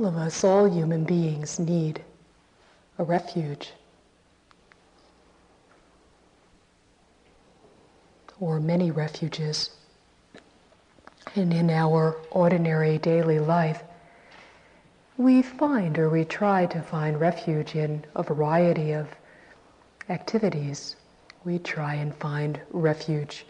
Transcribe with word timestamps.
All 0.00 0.06
of 0.06 0.16
us, 0.16 0.44
all 0.44 0.64
human 0.64 1.04
beings, 1.04 1.58
need 1.58 2.02
a 2.96 3.04
refuge. 3.04 3.74
Or 8.40 8.60
many 8.60 8.90
refuges. 8.90 9.68
And 11.36 11.52
in 11.52 11.68
our 11.68 12.16
ordinary 12.30 12.96
daily 12.96 13.40
life, 13.40 13.82
we 15.18 15.42
find 15.42 15.98
or 15.98 16.08
we 16.08 16.24
try 16.24 16.64
to 16.64 16.80
find 16.80 17.20
refuge 17.20 17.74
in 17.74 18.02
a 18.16 18.22
variety 18.22 18.92
of 18.92 19.06
activities. 20.08 20.96
We 21.44 21.58
try 21.58 21.96
and 21.96 22.14
find 22.14 22.58
refuge 22.70 23.44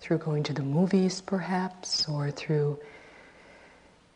through 0.00 0.18
going 0.18 0.42
to 0.42 0.52
the 0.52 0.64
movies, 0.64 1.20
perhaps, 1.20 2.08
or 2.08 2.32
through 2.32 2.80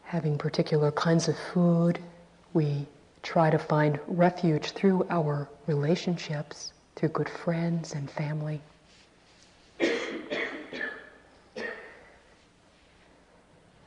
having 0.06 0.38
particular 0.38 0.92
kinds 0.92 1.28
of 1.28 1.36
food. 1.52 1.98
We 2.54 2.86
try 3.22 3.50
to 3.50 3.58
find 3.58 3.98
refuge 4.06 4.70
through 4.70 5.04
our 5.10 5.48
relationships, 5.66 6.72
through 6.94 7.08
good 7.08 7.28
friends 7.28 7.92
and 7.94 8.08
family. 8.08 8.60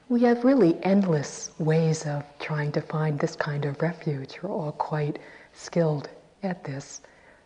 We 0.10 0.22
have 0.24 0.44
really 0.44 0.78
endless 0.84 1.52
ways 1.60 2.06
of 2.06 2.24
trying 2.40 2.72
to 2.74 2.82
find 2.82 3.20
this 3.20 3.36
kind 3.36 3.64
of 3.64 3.80
refuge. 3.82 4.40
We're 4.42 4.50
all 4.50 4.72
quite 4.74 5.20
skilled 5.54 6.10
at 6.42 6.64
this, 6.64 7.02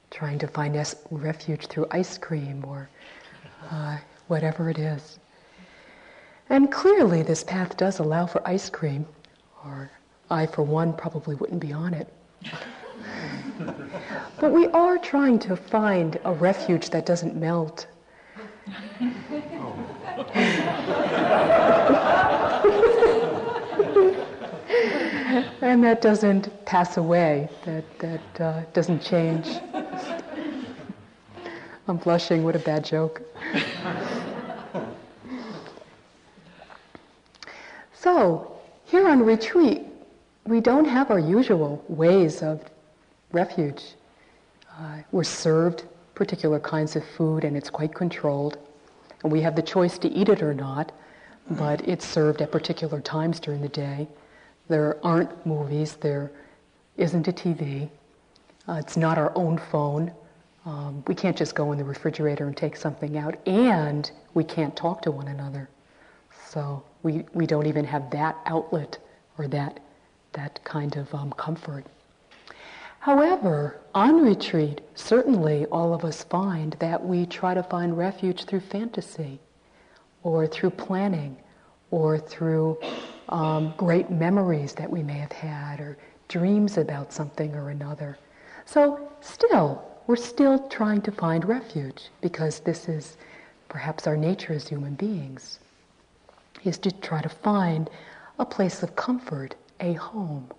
trying 0.09 0.39
to 0.39 0.47
find 0.47 0.75
refuge 1.11 1.67
through 1.67 1.87
ice 1.91 2.17
cream 2.17 2.63
or 2.65 2.89
uh, 3.69 3.97
whatever 4.29 4.69
it 4.69 4.79
is. 4.79 5.19
And 6.49 6.71
clearly, 6.71 7.23
this 7.23 7.43
path 7.43 7.77
does 7.77 7.99
allow 7.99 8.25
for 8.25 8.45
ice 8.47 8.69
cream, 8.69 9.05
or 9.65 9.89
I, 10.29 10.45
for 10.45 10.63
one, 10.63 10.93
probably 10.93 11.35
wouldn't 11.35 11.61
be 11.61 11.71
on 11.71 11.93
it. 11.93 12.11
but 14.39 14.51
we 14.51 14.67
are 14.67 14.97
trying 14.97 15.39
to 15.39 15.55
find 15.55 16.19
a 16.25 16.33
refuge 16.33 16.89
that 16.89 17.05
doesn't 17.05 17.35
melt. 17.35 17.87
and 25.61 25.83
that 25.83 26.01
doesn't 26.01 26.65
pass 26.65 26.97
away, 26.97 27.49
that, 27.65 27.99
that 27.99 28.41
uh, 28.41 28.61
doesn't 28.73 29.01
change. 29.01 29.59
I'm 31.87 31.97
blushing, 31.97 32.43
what 32.43 32.55
a 32.55 32.59
bad 32.59 32.85
joke. 32.85 33.21
So, 38.03 38.51
here 38.85 39.07
on 39.07 39.23
retreat, 39.23 39.83
we 40.45 40.59
don't 40.59 40.83
have 40.83 41.09
our 41.09 41.19
usual 41.19 41.83
ways 41.87 42.43
of 42.43 42.61
refuge. 43.31 43.93
Uh, 44.77 44.97
we're 45.13 45.23
served 45.23 45.85
particular 46.13 46.59
kinds 46.59 46.97
of 46.97 47.05
food 47.05 47.45
and 47.45 47.55
it's 47.55 47.69
quite 47.69 47.93
controlled. 47.93 48.57
And 49.23 49.31
we 49.31 49.39
have 49.41 49.55
the 49.55 49.61
choice 49.61 49.97
to 49.99 50.09
eat 50.09 50.27
it 50.27 50.43
or 50.43 50.53
not, 50.53 50.91
but 51.51 51.87
it's 51.87 52.05
served 52.05 52.41
at 52.41 52.51
particular 52.51 52.99
times 52.99 53.39
during 53.39 53.61
the 53.61 53.69
day. 53.69 54.07
There 54.67 54.97
aren't 55.01 55.45
movies, 55.45 55.93
there 55.93 56.29
isn't 56.97 57.27
a 57.29 57.31
TV, 57.31 57.89
uh, 58.67 58.73
it's 58.73 58.97
not 58.97 59.17
our 59.17 59.31
own 59.35 59.57
phone. 59.57 60.11
Um, 60.65 61.03
we 61.07 61.15
can't 61.15 61.35
just 61.35 61.55
go 61.55 61.71
in 61.71 61.77
the 61.77 61.83
refrigerator 61.83 62.47
and 62.47 62.55
take 62.55 62.75
something 62.77 63.17
out, 63.17 63.35
and 63.47 64.09
we 64.33 64.43
can't 64.43 64.75
talk 64.75 65.01
to 65.03 65.11
one 65.11 65.27
another. 65.27 65.69
So 66.47 66.83
we, 67.03 67.25
we 67.33 67.45
don't 67.45 67.67
even 67.67 67.85
have 67.85 68.09
that 68.11 68.37
outlet 68.45 68.97
or 69.37 69.47
that, 69.49 69.79
that 70.31 70.63
kind 70.63 70.95
of 70.95 71.13
um, 71.13 71.31
comfort. 71.33 71.85
However, 72.99 73.81
on 73.93 74.23
retreat, 74.23 74.79
certainly 74.95 75.65
all 75.65 75.93
of 75.93 76.05
us 76.05 76.23
find 76.23 76.73
that 76.79 77.05
we 77.05 77.25
try 77.25 77.53
to 77.53 77.61
find 77.61 77.97
refuge 77.97 78.45
through 78.45 78.61
fantasy 78.61 79.39
or 80.23 80.47
through 80.47 80.69
planning 80.69 81.35
or 81.91 82.17
through 82.17 82.79
um, 83.27 83.73
great 83.75 84.09
memories 84.09 84.73
that 84.73 84.89
we 84.89 85.03
may 85.03 85.17
have 85.17 85.33
had 85.33 85.81
or 85.81 85.97
dreams 86.29 86.77
about 86.77 87.11
something 87.11 87.53
or 87.53 87.69
another. 87.69 88.17
So, 88.65 89.11
still, 89.19 89.83
we're 90.07 90.15
still 90.15 90.69
trying 90.69 91.01
to 91.01 91.11
find 91.11 91.43
refuge 91.43 92.03
because 92.21 92.61
this 92.61 92.87
is 92.87 93.17
perhaps 93.67 94.07
our 94.07 94.15
nature 94.15 94.53
as 94.53 94.67
human 94.67 94.93
beings 94.95 95.59
is 96.63 96.77
to 96.79 96.91
try 96.91 97.21
to 97.21 97.29
find 97.29 97.89
a 98.39 98.45
place 98.45 98.83
of 98.83 98.95
comfort, 98.95 99.55
a 99.79 99.93
home. 99.93 100.49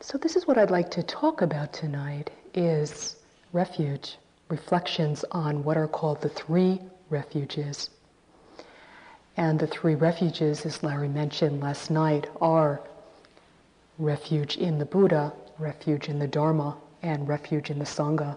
So 0.00 0.18
this 0.18 0.36
is 0.36 0.46
what 0.46 0.58
I'd 0.58 0.70
like 0.70 0.90
to 0.92 1.02
talk 1.02 1.40
about 1.40 1.72
tonight 1.72 2.30
is 2.52 3.16
refuge, 3.52 4.18
reflections 4.48 5.24
on 5.32 5.64
what 5.64 5.76
are 5.76 5.88
called 5.88 6.20
the 6.20 6.28
three 6.28 6.80
refuges. 7.08 7.90
And 9.36 9.58
the 9.58 9.66
three 9.66 9.94
refuges, 9.94 10.64
as 10.66 10.82
Larry 10.82 11.08
mentioned 11.08 11.60
last 11.60 11.90
night, 11.90 12.28
are 12.40 12.80
refuge 13.98 14.56
in 14.56 14.78
the 14.78 14.84
Buddha, 14.84 15.32
refuge 15.58 16.08
in 16.08 16.18
the 16.18 16.28
Dharma, 16.28 16.76
and 17.02 17.26
refuge 17.26 17.70
in 17.70 17.78
the 17.78 17.84
Sangha. 17.84 18.36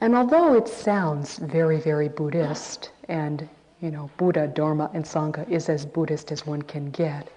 And 0.00 0.14
although 0.14 0.54
it 0.54 0.68
sounds 0.68 1.38
very, 1.38 1.80
very 1.80 2.08
Buddhist, 2.08 2.90
and 3.08 3.48
you 3.80 3.90
know, 3.90 4.10
Buddha, 4.16 4.46
Dharma, 4.46 4.90
and 4.94 5.04
Sangha 5.04 5.48
is 5.50 5.68
as 5.68 5.86
Buddhist 5.86 6.32
as 6.32 6.46
one 6.46 6.62
can 6.62 6.90
get, 6.90 7.28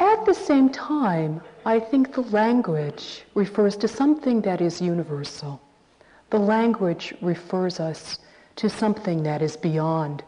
at 0.00 0.24
the 0.26 0.34
same 0.34 0.68
time, 0.70 1.40
I 1.64 1.78
think 1.78 2.12
the 2.12 2.22
language 2.22 3.24
refers 3.34 3.76
to 3.78 3.88
something 3.88 4.40
that 4.42 4.60
is 4.60 4.80
universal. 4.80 5.60
The 6.30 6.38
language 6.38 7.14
refers 7.22 7.80
us 7.80 8.18
to 8.56 8.68
something 8.68 9.22
that 9.22 9.40
is 9.42 9.56
beyond 9.56 10.22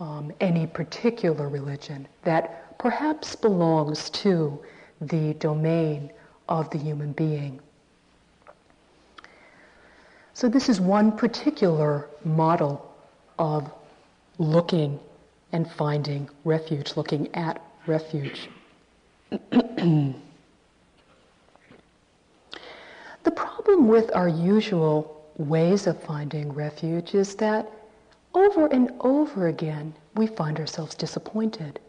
um, 0.00 0.32
any 0.40 0.66
particular 0.66 1.48
religion, 1.48 2.06
that 2.22 2.78
perhaps 2.78 3.36
belongs 3.36 4.10
to 4.10 4.58
the 5.00 5.34
domain 5.34 6.10
of 6.48 6.70
the 6.70 6.78
human 6.78 7.12
being. 7.12 7.60
So, 10.36 10.50
this 10.50 10.68
is 10.68 10.82
one 10.82 11.12
particular 11.12 12.10
model 12.22 12.94
of 13.38 13.72
looking 14.36 15.00
and 15.52 15.66
finding 15.66 16.28
refuge, 16.44 16.94
looking 16.94 17.34
at 17.34 17.62
refuge. 17.86 18.50
The 23.22 23.30
problem 23.30 23.88
with 23.88 24.14
our 24.14 24.28
usual 24.28 25.24
ways 25.38 25.86
of 25.86 26.00
finding 26.02 26.52
refuge 26.52 27.14
is 27.14 27.34
that 27.36 27.72
over 28.34 28.66
and 28.66 28.92
over 29.00 29.48
again 29.48 29.94
we 30.16 30.26
find 30.26 30.60
ourselves 30.60 30.94
disappointed. 30.94 31.80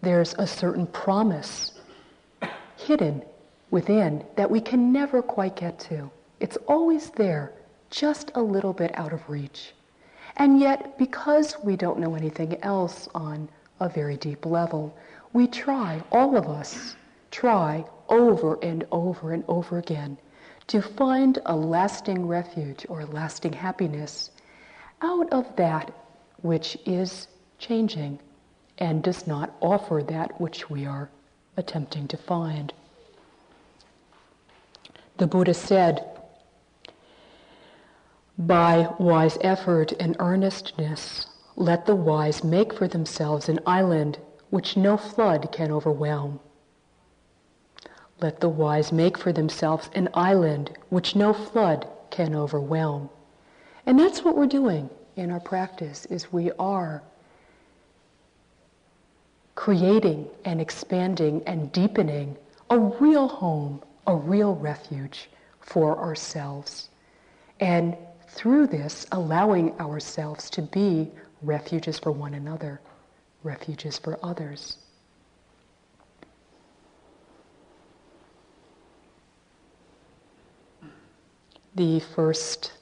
There's 0.00 0.34
a 0.38 0.46
certain 0.46 0.86
promise 0.86 1.72
hidden 2.78 3.22
within 3.70 4.24
that 4.36 4.50
we 4.50 4.62
can 4.62 4.92
never 4.92 5.20
quite 5.20 5.56
get 5.56 5.78
to. 5.90 6.10
It's 6.40 6.56
always 6.66 7.10
there, 7.10 7.52
just 7.92 8.32
a 8.34 8.42
little 8.42 8.72
bit 8.72 8.90
out 8.98 9.12
of 9.12 9.28
reach. 9.28 9.74
And 10.36 10.58
yet, 10.58 10.98
because 10.98 11.56
we 11.62 11.76
don't 11.76 12.00
know 12.00 12.14
anything 12.14 12.60
else 12.62 13.06
on 13.14 13.48
a 13.80 13.88
very 13.88 14.16
deep 14.16 14.46
level, 14.46 14.96
we 15.34 15.46
try, 15.46 16.02
all 16.10 16.36
of 16.36 16.48
us 16.48 16.96
try 17.30 17.84
over 18.08 18.58
and 18.62 18.86
over 18.90 19.32
and 19.32 19.44
over 19.46 19.78
again 19.78 20.16
to 20.68 20.80
find 20.80 21.38
a 21.46 21.54
lasting 21.54 22.26
refuge 22.26 22.86
or 22.88 23.04
lasting 23.04 23.52
happiness 23.52 24.30
out 25.02 25.30
of 25.32 25.54
that 25.56 25.92
which 26.40 26.78
is 26.86 27.28
changing 27.58 28.18
and 28.78 29.02
does 29.02 29.26
not 29.26 29.54
offer 29.60 30.02
that 30.02 30.40
which 30.40 30.70
we 30.70 30.86
are 30.86 31.10
attempting 31.56 32.08
to 32.08 32.16
find. 32.16 32.72
The 35.18 35.26
Buddha 35.26 35.54
said, 35.54 36.11
by 38.38 38.88
wise 38.98 39.38
effort 39.42 39.92
and 39.92 40.16
earnestness, 40.18 41.26
let 41.56 41.86
the 41.86 41.94
wise 41.94 42.42
make 42.42 42.72
for 42.72 42.88
themselves 42.88 43.48
an 43.48 43.60
island 43.66 44.18
which 44.50 44.76
no 44.76 44.96
flood 44.96 45.50
can 45.52 45.70
overwhelm. 45.70 46.40
Let 48.20 48.40
the 48.40 48.48
wise 48.48 48.92
make 48.92 49.18
for 49.18 49.32
themselves 49.32 49.90
an 49.94 50.08
island 50.14 50.78
which 50.88 51.16
no 51.16 51.32
flood 51.32 51.86
can 52.10 52.34
overwhelm. 52.34 53.10
And 53.86 53.98
that's 53.98 54.22
what 54.24 54.36
we're 54.36 54.46
doing 54.46 54.88
in 55.16 55.30
our 55.30 55.40
practice 55.40 56.06
is 56.06 56.32
we 56.32 56.52
are 56.52 57.02
creating 59.54 60.28
and 60.44 60.60
expanding 60.60 61.42
and 61.46 61.70
deepening 61.72 62.36
a 62.70 62.78
real 62.78 63.28
home, 63.28 63.82
a 64.06 64.16
real 64.16 64.54
refuge 64.54 65.28
for 65.60 65.98
ourselves. 65.98 66.88
And 67.60 67.96
through 68.32 68.66
this, 68.66 69.06
allowing 69.12 69.78
ourselves 69.78 70.48
to 70.50 70.62
be 70.62 71.10
refuges 71.42 71.98
for 71.98 72.12
one 72.12 72.34
another, 72.34 72.80
refuges 73.42 73.98
for 73.98 74.18
others. 74.22 74.78
The 81.74 82.00
first 82.00 82.72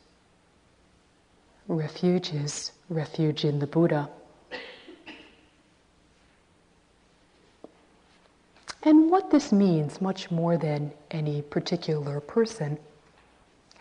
refuge 1.68 2.32
is 2.32 2.72
refuge 2.88 3.44
in 3.44 3.58
the 3.58 3.66
Buddha. 3.66 4.08
And 8.82 9.10
what 9.10 9.30
this 9.30 9.52
means, 9.52 10.00
much 10.00 10.30
more 10.30 10.56
than 10.56 10.92
any 11.10 11.42
particular 11.42 12.20
person 12.20 12.78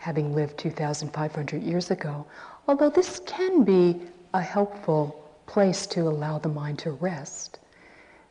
having 0.00 0.34
lived 0.34 0.56
2,500 0.56 1.62
years 1.62 1.90
ago, 1.90 2.24
although 2.66 2.88
this 2.88 3.20
can 3.26 3.64
be 3.64 4.00
a 4.32 4.40
helpful 4.40 5.30
place 5.44 5.86
to 5.86 6.00
allow 6.08 6.38
the 6.38 6.48
mind 6.48 6.78
to 6.78 6.92
rest, 6.92 7.58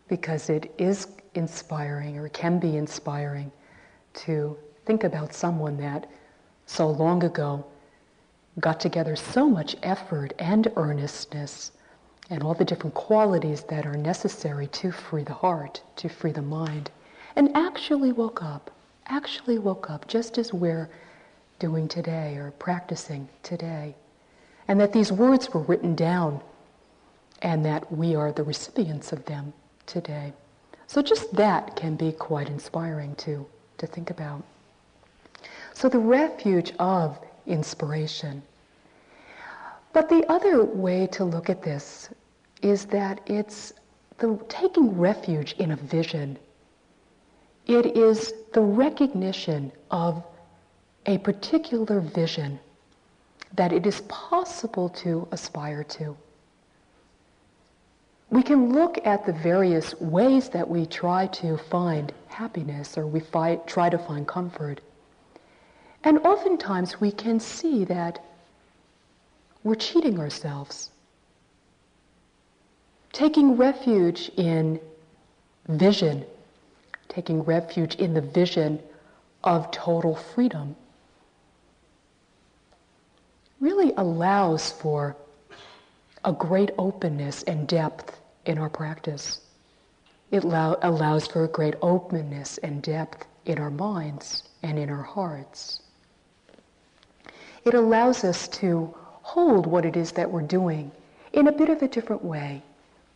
because 0.08 0.50
it 0.50 0.74
is 0.80 1.08
inspiring 1.36 2.18
or 2.18 2.28
can 2.30 2.58
be 2.58 2.76
inspiring 2.76 3.52
to 4.16 4.58
think 4.86 5.04
about 5.04 5.32
someone 5.32 5.78
that 5.78 6.10
so 6.66 6.90
long 6.90 7.24
ago 7.24 7.64
got 8.60 8.80
together 8.80 9.16
so 9.16 9.48
much 9.48 9.76
effort 9.84 10.34
and 10.40 10.72
earnestness 10.76 11.72
and 12.32 12.42
all 12.42 12.56
the 12.56 12.66
different 12.66 12.96
qualities 12.96 13.62
that 13.64 13.86
are 13.86 13.96
necessary 13.96 14.66
to 14.68 14.92
free 14.92 15.24
the 15.24 15.34
heart, 15.34 15.84
to 15.96 16.10
free 16.10 16.32
the 16.32 16.42
mind, 16.42 16.90
and 17.36 17.56
actually 17.56 18.12
woke 18.12 18.42
up, 18.42 18.72
actually 19.06 19.60
woke 19.60 19.92
up 19.92 20.08
just 20.08 20.40
as 20.40 20.52
we're 20.52 20.90
doing 21.60 21.88
today 21.88 22.38
or 22.38 22.52
practicing 22.52 23.28
today. 23.44 23.96
And 24.68 24.80
that 24.80 24.94
these 24.94 25.12
words 25.12 25.50
were 25.54 25.62
written 25.62 25.96
down 25.96 26.42
and 27.42 27.66
that 27.66 27.92
we 27.92 28.16
are 28.16 28.32
the 28.32 28.44
recipients 28.44 29.12
of 29.12 29.26
them 29.26 29.54
today. 29.86 30.34
So 30.88 31.02
just 31.02 31.34
that 31.34 31.76
can 31.76 31.96
be 31.96 32.12
quite 32.12 32.50
inspiring 32.50 33.16
to, 33.16 33.46
to 33.78 33.88
think 33.88 34.10
about. 34.10 34.44
So 35.74 35.88
the 35.88 36.00
refuge 36.00 36.74
of 36.80 37.20
inspiration. 37.46 38.42
But 39.94 40.10
the 40.10 40.26
other 40.30 40.64
way 40.64 41.08
to 41.08 41.24
look 41.24 41.50
at 41.50 41.64
this 41.64 42.10
is 42.62 42.86
that 42.86 43.22
it's 43.26 43.74
the 44.18 44.38
taking 44.50 44.98
refuge 44.98 45.54
in 45.60 45.72
a 45.72 45.76
vision. 45.76 46.38
It 47.66 47.98
is 47.98 48.34
the 48.54 48.62
recognition 48.62 49.72
of 49.92 50.24
a 51.06 51.18
particular 51.20 52.00
vision 52.00 52.60
that 53.56 53.74
it 53.74 53.86
is 53.86 54.02
possible 54.02 54.90
to 54.90 55.28
aspire 55.32 55.84
to. 55.84 56.16
We 58.30 58.44
can 58.44 58.74
look 58.74 59.00
at 59.06 59.26
the 59.26 59.34
various 59.34 60.00
ways 60.00 60.50
that 60.50 60.70
we 60.70 60.86
try 60.86 61.28
to 61.28 61.58
find 61.58 62.14
happiness 62.28 62.98
or 62.98 63.08
we 63.08 63.22
fi- 63.22 63.56
try 63.66 63.90
to 63.90 63.98
find 63.98 64.28
comfort. 64.28 64.82
And 66.04 66.20
oftentimes 66.20 67.02
we 67.02 67.12
can 67.12 67.40
see 67.40 67.86
that 67.86 68.24
we're 69.64 69.76
cheating 69.76 70.20
ourselves 70.20 70.92
taking 73.12 73.58
refuge 73.58 74.32
in 74.38 74.80
vision, 75.68 76.26
taking 77.08 77.42
refuge 77.44 77.96
in 77.96 78.14
the 78.14 78.22
vision 78.22 78.80
of 79.44 79.70
total 79.72 80.16
freedom, 80.16 80.76
really 83.60 83.94
allows 83.98 84.72
for 84.72 85.16
a 86.26 86.34
great 86.34 86.72
openness 86.78 87.44
and 87.44 87.68
depth 87.68 88.20
in 88.46 88.58
our 88.58 88.70
practice. 88.70 89.42
It 90.32 90.44
allow, 90.44 90.78
allows 90.82 91.28
for 91.28 91.44
a 91.44 91.48
great 91.48 91.76
openness 91.82 92.58
and 92.60 92.82
depth 92.82 93.26
in 93.46 93.58
our 93.58 93.70
minds 93.70 94.44
and 94.64 94.78
in 94.78 94.90
our 94.90 95.04
hearts. 95.04 95.82
It 97.66 97.74
allows 97.74 98.24
us 98.24 98.48
to 98.60 98.94
hold 99.22 99.66
what 99.66 99.86
it 99.86 99.96
is 99.96 100.12
that 100.14 100.32
we're 100.32 100.42
doing 100.42 100.92
in 101.34 101.48
a 101.48 101.52
bit 101.52 101.70
of 101.70 101.82
a 101.82 101.88
different 101.88 102.24
way 102.24 102.62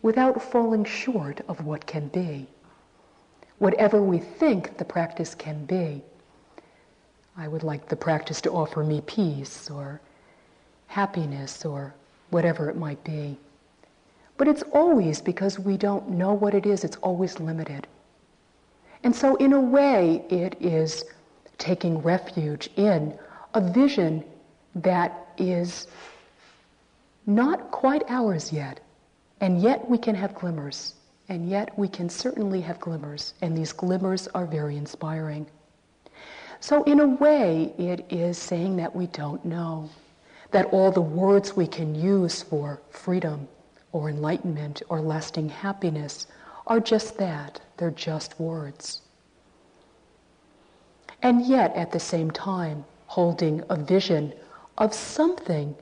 without 0.01 0.42
falling 0.42 0.84
short 0.86 1.42
of 1.48 1.66
what 1.66 1.86
can 1.86 2.07
be. 2.10 2.48
Whatever 3.60 4.01
we 4.01 4.19
think 4.19 4.78
the 4.78 4.86
practice 4.86 5.34
can 5.34 5.66
be, 5.66 6.01
I 7.38 7.48
would 7.48 7.63
like 7.63 7.88
the 7.88 7.96
practice 7.96 8.42
to 8.42 8.51
offer 8.51 8.84
me 8.84 9.01
peace 9.01 9.69
or 9.69 10.01
happiness 10.94 11.66
or 11.66 11.94
whatever 12.30 12.69
it 12.69 12.78
might 12.78 13.04
be. 13.04 13.36
But 14.38 14.48
it's 14.48 14.63
always 14.72 15.22
because 15.22 15.57
we 15.57 15.75
don't 15.75 16.07
know 16.10 16.34
what 16.34 16.54
it 16.54 16.66
is, 16.68 16.84
it's 16.84 16.98
always 16.98 17.40
limited. 17.40 17.88
And 19.04 19.16
so, 19.16 19.36
in 19.38 19.54
a 19.54 19.60
way, 19.60 20.24
it 20.30 20.56
is 20.62 21.04
taking 21.57 21.98
refuge 22.01 22.69
in 22.75 23.18
a 23.56 23.62
vision 23.62 24.24
that 24.75 25.28
is 25.38 25.88
not 27.25 27.72
quite 27.72 28.04
ours 28.07 28.54
yet, 28.54 28.80
and 29.42 29.62
yet 29.62 29.89
we 29.89 29.98
can 29.98 30.16
have 30.16 30.36
glimmers. 30.36 30.96
And 31.30 31.50
yet 31.50 31.75
we 31.80 31.88
can 31.88 32.10
certainly 32.10 32.62
have 32.62 32.80
glimmers. 32.80 33.34
And 33.42 33.57
these 33.57 33.72
glimmers 33.72 34.28
are 34.36 34.46
very 34.46 34.75
inspiring. 34.78 35.48
So, 36.60 36.84
in 36.84 37.00
a 37.00 37.07
way, 37.07 37.74
it 37.78 38.06
is 38.10 38.38
saying 38.38 38.75
that 38.78 38.96
we 38.96 39.07
don't 39.07 39.44
know. 39.44 39.89
That 40.53 40.67
all 40.67 40.91
the 40.91 41.01
words 41.01 41.55
we 41.55 41.67
can 41.67 41.94
use 41.94 42.41
for 42.41 42.81
freedom 42.89 43.47
or 43.91 44.09
enlightenment 44.09 44.81
or 44.88 45.01
lasting 45.01 45.50
happiness 45.50 46.27
are 46.65 46.79
just 46.79 47.17
that. 47.17 47.59
They're 47.77 47.91
just 47.91 48.39
words. 48.39 49.01
And 51.21 51.45
yet, 51.45 51.75
at 51.75 51.91
the 51.91 52.00
same 52.00 52.31
time, 52.31 52.85
holding 53.07 53.61
a 53.69 53.75
vision 53.75 54.33
of 54.77 54.94
something 54.94 55.75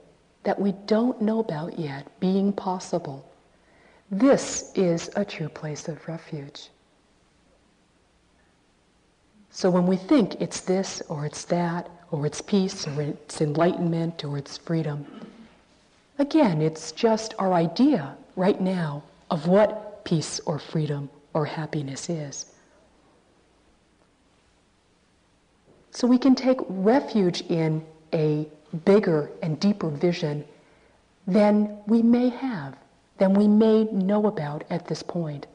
that 0.44 0.60
we 0.60 0.72
don't 0.86 1.22
know 1.22 1.40
about 1.40 1.78
yet 1.78 2.20
being 2.20 2.52
possible 2.52 3.32
this 4.12 4.74
is 4.76 5.10
a 5.16 5.24
true 5.24 5.48
place 5.48 5.88
of 5.88 6.06
refuge. 6.06 6.70
So 9.50 9.70
when 9.70 9.88
we 9.88 9.96
think 9.96 10.42
it's 10.42 10.60
this 10.60 11.02
or 11.08 11.26
it's 11.26 11.46
that, 11.46 11.90
or 12.12 12.26
it's 12.26 12.42
peace, 12.42 12.88
or 12.88 13.02
it's 13.02 13.42
enlightenment, 13.42 14.24
or 14.24 14.38
it's 14.38 14.58
freedom, 14.58 15.06
again, 16.20 16.62
it's 16.62 16.92
just 16.92 17.34
our 17.40 17.54
idea 17.54 18.16
right 18.36 18.62
now 18.62 19.02
of 19.30 19.48
what 19.48 20.04
peace 20.04 20.40
or 20.46 20.60
freedom 20.60 21.10
or 21.34 21.46
happiness 21.46 22.10
is. 22.10 22.46
So 25.92 26.08
we 26.08 26.18
can 26.18 26.36
take 26.36 26.60
refuge 26.68 27.42
in 27.50 27.84
a 28.14 28.48
bigger 28.86 29.32
and 29.42 29.60
deeper 29.60 29.90
vision 29.90 30.46
than 31.28 31.78
we 31.88 32.02
may 32.02 32.30
have 32.30 32.76
than 33.22 33.36
we 33.36 33.48
may 33.48 33.84
know 33.84 34.26
about 34.26 34.64
at 34.72 34.88
this 34.88 35.04
point. 35.04 35.46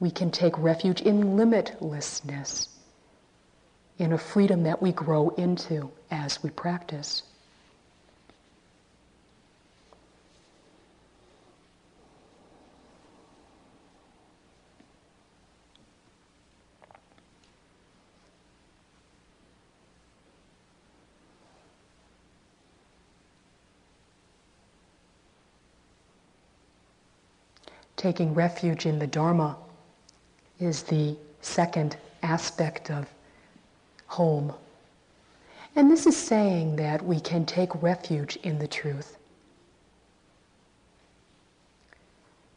We 0.00 0.10
can 0.10 0.32
take 0.32 0.58
refuge 0.58 1.00
in 1.02 1.36
limitlessness, 1.36 2.66
in 3.98 4.12
a 4.12 4.18
freedom 4.18 4.62
that 4.64 4.80
we 4.80 4.92
grow 4.92 5.30
into 5.30 5.90
as 6.10 6.42
we 6.42 6.50
practice. 6.50 7.22
taking 28.02 28.34
refuge 28.34 28.84
in 28.84 28.98
the 28.98 29.06
Dharma 29.06 29.56
is 30.58 30.82
the 30.82 31.16
second 31.40 31.96
aspect 32.24 32.90
of 32.90 33.08
home. 34.12 34.52
And 35.74 35.90
this 35.90 36.06
is 36.06 36.16
saying 36.16 36.76
that 36.76 37.02
we 37.04 37.18
can 37.18 37.46
take 37.46 37.82
refuge 37.82 38.36
in 38.42 38.58
the 38.58 38.68
truth. 38.68 39.16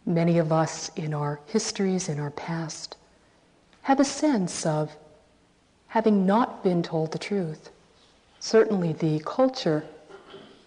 Many 0.05 0.38
of 0.38 0.51
us 0.51 0.91
in 0.95 1.13
our 1.13 1.39
histories, 1.47 2.09
in 2.09 2.19
our 2.19 2.31
past, 2.31 2.97
have 3.83 4.00
a 4.00 4.05
sense 4.05 4.65
of 4.65 4.95
having 5.88 6.25
not 6.25 6.62
been 6.62 6.83
told 6.83 7.12
the 7.12 7.17
truth. 7.17 7.69
Certainly, 8.39 8.93
the 8.93 9.19
culture, 9.25 9.85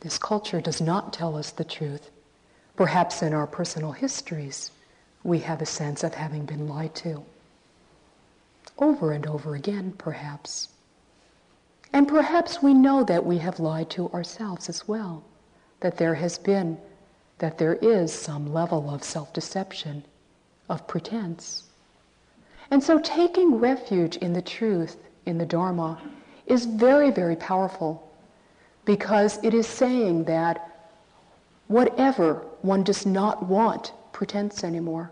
this 0.01 0.19
culture 0.19 0.61
does 0.61 0.81
not 0.81 1.13
tell 1.13 1.37
us 1.37 1.51
the 1.51 1.65
truth. 1.65 2.11
Perhaps 2.77 3.23
in 3.23 3.35
our 3.35 3.47
personal 3.47 3.93
histories, 3.93 4.71
we 5.23 5.41
have 5.41 5.61
a 5.61 5.67
sense 5.67 6.03
of 6.03 6.15
having 6.15 6.47
been 6.47 6.67
lied 6.67 6.95
to. 6.95 7.23
Over 8.79 9.13
and 9.13 9.27
over 9.27 9.55
again, 9.55 9.93
perhaps. 9.99 10.69
And 11.93 12.07
perhaps 12.07 12.63
we 12.63 12.75
know 12.75 13.03
that 13.05 13.25
we 13.25 13.39
have 13.39 13.61
lied 13.61 13.91
to 13.91 14.11
ourselves 14.11 14.69
as 14.69 14.87
well, 14.87 15.25
that 15.81 15.97
there 15.97 16.15
has 16.15 16.39
been 16.39 16.79
that 17.39 17.59
there 17.59 17.75
is 17.77 18.13
some 18.13 18.53
level 18.53 18.91
of 18.91 19.03
self 19.05 19.33
deception, 19.33 20.05
of 20.69 20.87
pretense. 20.87 21.65
And 22.71 22.83
so 22.83 22.99
taking 22.99 23.55
refuge 23.55 24.17
in 24.17 24.33
the 24.33 24.43
truth, 24.43 24.97
in 25.25 25.39
the 25.39 25.47
Dharma, 25.47 26.01
is 26.47 26.67
very, 26.67 27.11
very 27.11 27.37
powerful 27.37 28.11
because 28.85 29.43
it 29.43 29.55
is 29.55 29.67
saying 29.67 30.25
that 30.25 30.89
whatever 31.69 32.45
one 32.63 32.83
does 32.83 33.07
not 33.07 33.45
want 33.47 33.93
pretense 34.13 34.65
anymore, 34.65 35.11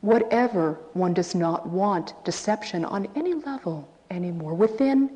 whatever 0.00 0.78
one 0.94 1.14
does 1.14 1.34
not 1.34 1.66
want 1.66 2.12
deception 2.24 2.84
on 2.84 3.06
any 3.14 3.34
level 3.34 3.88
anymore, 4.10 4.54
within 4.54 5.10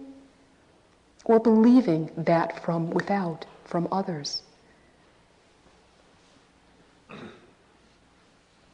or 1.30 1.38
believing 1.38 2.10
that 2.16 2.60
from 2.64 2.90
without, 2.90 3.46
from 3.64 3.86
others. 3.92 4.42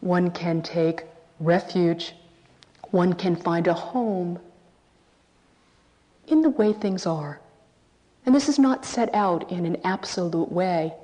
One 0.01 0.31
can 0.31 0.63
take 0.63 1.03
refuge, 1.39 2.15
one 2.93 3.13
can 3.13 3.37
find 3.37 3.67
a 3.67 3.75
home 3.75 4.39
in 6.29 6.41
the 6.41 6.49
way 6.49 6.73
things 6.73 7.05
are. 7.05 7.41
And 8.25 8.35
this 8.35 8.49
is 8.49 8.59
not 8.59 8.87
set 8.87 9.15
out 9.15 9.53
in 9.53 9.67
an 9.67 9.77
absolute 9.85 10.51
way. 10.51 10.95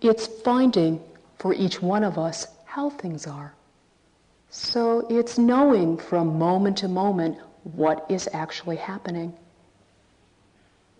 It's 0.00 0.26
finding 0.26 1.00
for 1.38 1.54
each 1.54 1.80
one 1.80 2.02
of 2.02 2.18
us 2.18 2.48
how 2.64 2.90
things 2.90 3.28
are. 3.28 3.54
So 4.50 5.06
it's 5.08 5.38
knowing 5.38 5.96
from 5.96 6.40
moment 6.40 6.78
to 6.78 6.88
moment 6.88 7.38
what 7.62 8.04
is 8.08 8.28
actually 8.32 8.78
happening 8.78 9.32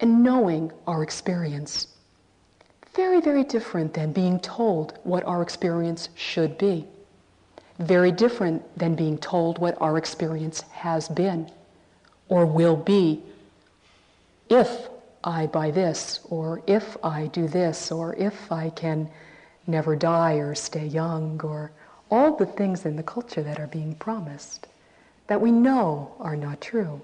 and 0.01 0.23
knowing 0.23 0.73
our 0.87 1.03
experience. 1.03 1.89
Very, 2.95 3.21
very 3.21 3.45
different 3.45 3.95
than 3.95 4.13
being 4.13 4.41
told 4.41 4.99
what 5.05 5.25
our 5.25 5.43
experience 5.43 6.09
should 6.15 6.59
be. 6.59 6.87
Very 7.79 8.11
different 8.11 8.63
than 8.77 8.95
being 8.95 9.19
told 9.19 9.59
what 9.59 9.81
our 9.81 9.97
experience 9.99 10.63
has 10.73 11.09
been 11.09 11.51
or 12.29 12.47
will 12.47 12.77
be 12.77 13.23
if 14.49 14.89
I 15.25 15.47
buy 15.47 15.71
this, 15.71 16.21
or 16.31 16.63
if 16.67 16.97
I 17.05 17.27
do 17.27 17.49
this, 17.49 17.91
or 17.91 18.15
if 18.15 18.51
I 18.51 18.71
can 18.71 19.11
never 19.67 19.97
die 19.97 20.35
or 20.35 20.55
stay 20.55 20.87
young, 20.87 21.41
or 21.43 21.73
all 22.11 22.37
the 22.37 22.47
things 22.47 22.87
in 22.87 22.97
the 22.97 23.03
culture 23.03 23.43
that 23.43 23.59
are 23.59 23.67
being 23.67 23.95
promised 23.97 24.69
that 25.27 25.41
we 25.41 25.53
know 25.53 26.15
are 26.21 26.37
not 26.37 26.61
true. 26.61 27.03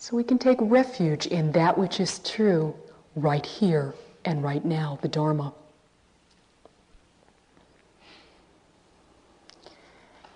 So 0.00 0.16
we 0.16 0.24
can 0.24 0.38
take 0.38 0.56
refuge 0.62 1.26
in 1.26 1.52
that 1.52 1.76
which 1.76 2.00
is 2.00 2.20
true 2.20 2.74
right 3.16 3.44
here 3.44 3.94
and 4.24 4.42
right 4.42 4.64
now, 4.64 4.98
the 5.02 5.08
Dharma. 5.08 5.52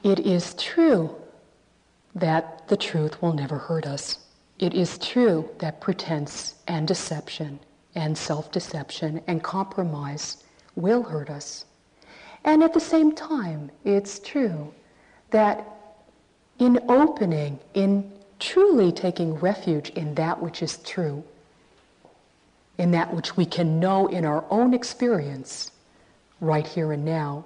It 0.02 0.21
is 0.21 0.52
true 0.56 1.16
that 2.14 2.68
the 2.68 2.76
truth 2.76 3.23
will 3.23 3.33
never 3.33 3.56
hurt 3.56 3.87
us. 3.87 4.18
It 4.59 4.75
is 4.75 4.99
true 4.99 5.49
that 5.61 5.80
pretense 5.80 6.56
and 6.68 6.87
deception 6.87 7.59
and 7.94 8.18
self 8.18 8.52
deception 8.52 9.23
and 9.26 9.42
compromise 9.42 10.44
will 10.76 11.02
hurt 11.02 11.30
us. 11.30 11.64
And 12.44 12.62
at 12.62 12.75
the 12.75 12.80
same 12.80 13.12
time, 13.12 13.71
it's 13.83 14.18
true 14.18 14.75
that 15.30 15.66
in 16.59 16.80
opening, 16.87 17.59
in 17.73 18.12
truly 18.45 18.93
taking 18.93 19.35
refuge 19.37 19.89
in 19.91 20.15
that 20.17 20.43
which 20.43 20.63
is 20.63 20.77
true, 20.79 21.25
in 22.77 22.91
that 22.91 23.15
which 23.15 23.39
we 23.39 23.47
can 23.47 23.81
know 23.81 24.07
in 24.09 24.27
our 24.27 24.45
own 24.51 24.75
experience, 24.75 25.71
right 26.41 26.67
here 26.67 26.93
and 26.93 27.05
now, 27.07 27.43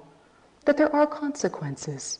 that 0.65 0.77
there 0.77 0.95
are 0.95 1.07
consequences 1.07 2.19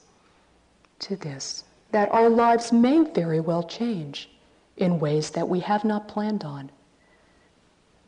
to 1.01 1.17
this, 1.17 1.65
that 1.91 2.09
our 2.13 2.29
lives 2.29 2.71
may 2.71 3.03
very 3.03 3.41
well 3.41 3.65
change 3.65 4.31
in 4.77 5.01
ways 5.01 5.31
that 5.31 5.49
we 5.49 5.59
have 5.59 5.85
not 5.85 6.07
planned 6.07 6.45
on. 6.45 6.71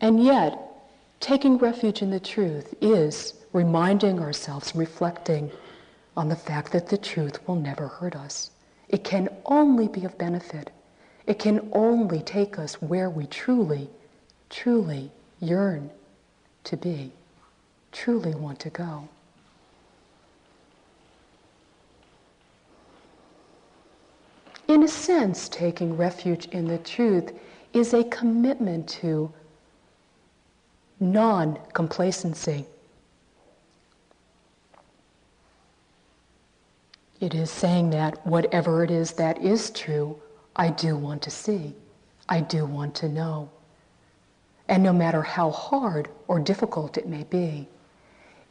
And 0.00 0.23
yet, 0.23 0.57
taking 1.19 1.59
refuge 1.59 2.00
in 2.00 2.11
the 2.11 2.21
truth 2.21 2.75
is 2.81 3.35
reminding 3.53 4.21
ourselves, 4.21 4.73
reflecting 4.77 5.50
on 6.17 6.29
the 6.29 6.37
fact 6.37 6.71
that 6.71 6.89
the 6.89 6.99
truth 6.99 7.47
will 7.49 7.57
never 7.57 7.89
hurt 7.89 8.15
us. 8.15 8.53
It 8.90 9.04
can 9.04 9.28
only 9.47 9.87
be 9.87 10.04
of 10.04 10.18
benefit. 10.18 10.70
It 11.26 11.38
can 11.38 11.70
only 11.73 12.23
take 12.23 12.59
us 12.59 12.75
where 12.82 13.09
we 13.09 13.26
truly, 13.26 13.88
truly 14.50 15.12
yearn 15.38 15.90
to 16.64 16.76
be, 16.76 17.12
truly 17.92 18.35
want 18.35 18.59
to 18.61 18.70
go. 18.70 19.09
In 24.66 24.82
a 24.82 24.88
sense, 24.88 25.49
taking 25.49 25.97
refuge 25.97 26.47
in 26.47 26.66
the 26.66 26.78
truth 26.78 27.32
is 27.73 27.94
a 27.94 28.02
commitment 28.04 28.88
to 28.88 29.32
non 30.99 31.59
complacency. 31.73 32.66
It 37.21 37.35
is 37.35 37.50
saying 37.50 37.91
that 37.91 38.27
whatever 38.27 38.83
it 38.83 38.91
is 38.91 39.12
that 39.12 39.43
is 39.43 39.71
true, 39.71 40.19
I 40.57 40.71
do 40.71 40.97
want 40.97 41.21
to 41.23 41.31
see. 41.31 41.75
I 42.29 42.41
do 42.41 42.65
want 42.65 42.95
to 42.97 43.09
know. 43.09 43.50
And 44.69 44.83
no 44.83 44.93
matter 44.93 45.21
how 45.21 45.50
hard 45.50 46.09
or 46.29 46.39
difficult 46.39 46.97
it 46.97 47.07
may 47.07 47.25
be, 47.25 47.69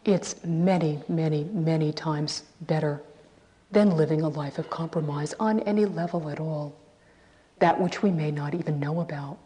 it's 0.05 0.43
many, 0.43 1.01
many, 1.07 1.45
many 1.45 1.91
times 1.91 2.43
better 2.61 3.01
than 3.71 3.97
living 3.97 4.21
a 4.21 4.29
life 4.29 4.59
of 4.59 4.69
compromise 4.69 5.33
on 5.39 5.59
any 5.61 5.85
level 5.85 6.29
at 6.29 6.39
all, 6.39 6.75
that 7.59 7.79
which 7.79 8.03
we 8.03 8.11
may 8.11 8.31
not 8.31 8.53
even 8.53 8.79
know 8.79 9.01
about. 9.01 9.37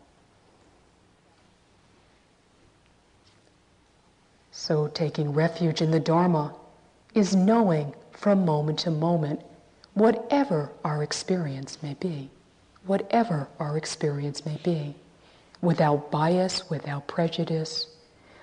So, 4.52 4.88
taking 4.88 5.34
refuge 5.34 5.82
in 5.82 5.92
the 5.92 6.00
Dharma 6.00 6.54
is 7.16 7.36
knowing 7.36 7.94
from 8.14 8.46
moment 8.46 8.80
to 8.80 8.92
moment, 8.92 9.42
whatever 9.94 10.72
our 10.84 11.04
experience 11.04 11.82
may 11.84 11.96
be, 11.96 12.30
whatever 12.86 13.48
our 13.60 13.78
experience 13.78 14.46
may 14.46 14.58
be, 14.64 14.96
without 15.62 16.12
bias, 16.12 16.70
without 16.70 17.08
prejudice, 17.08 17.88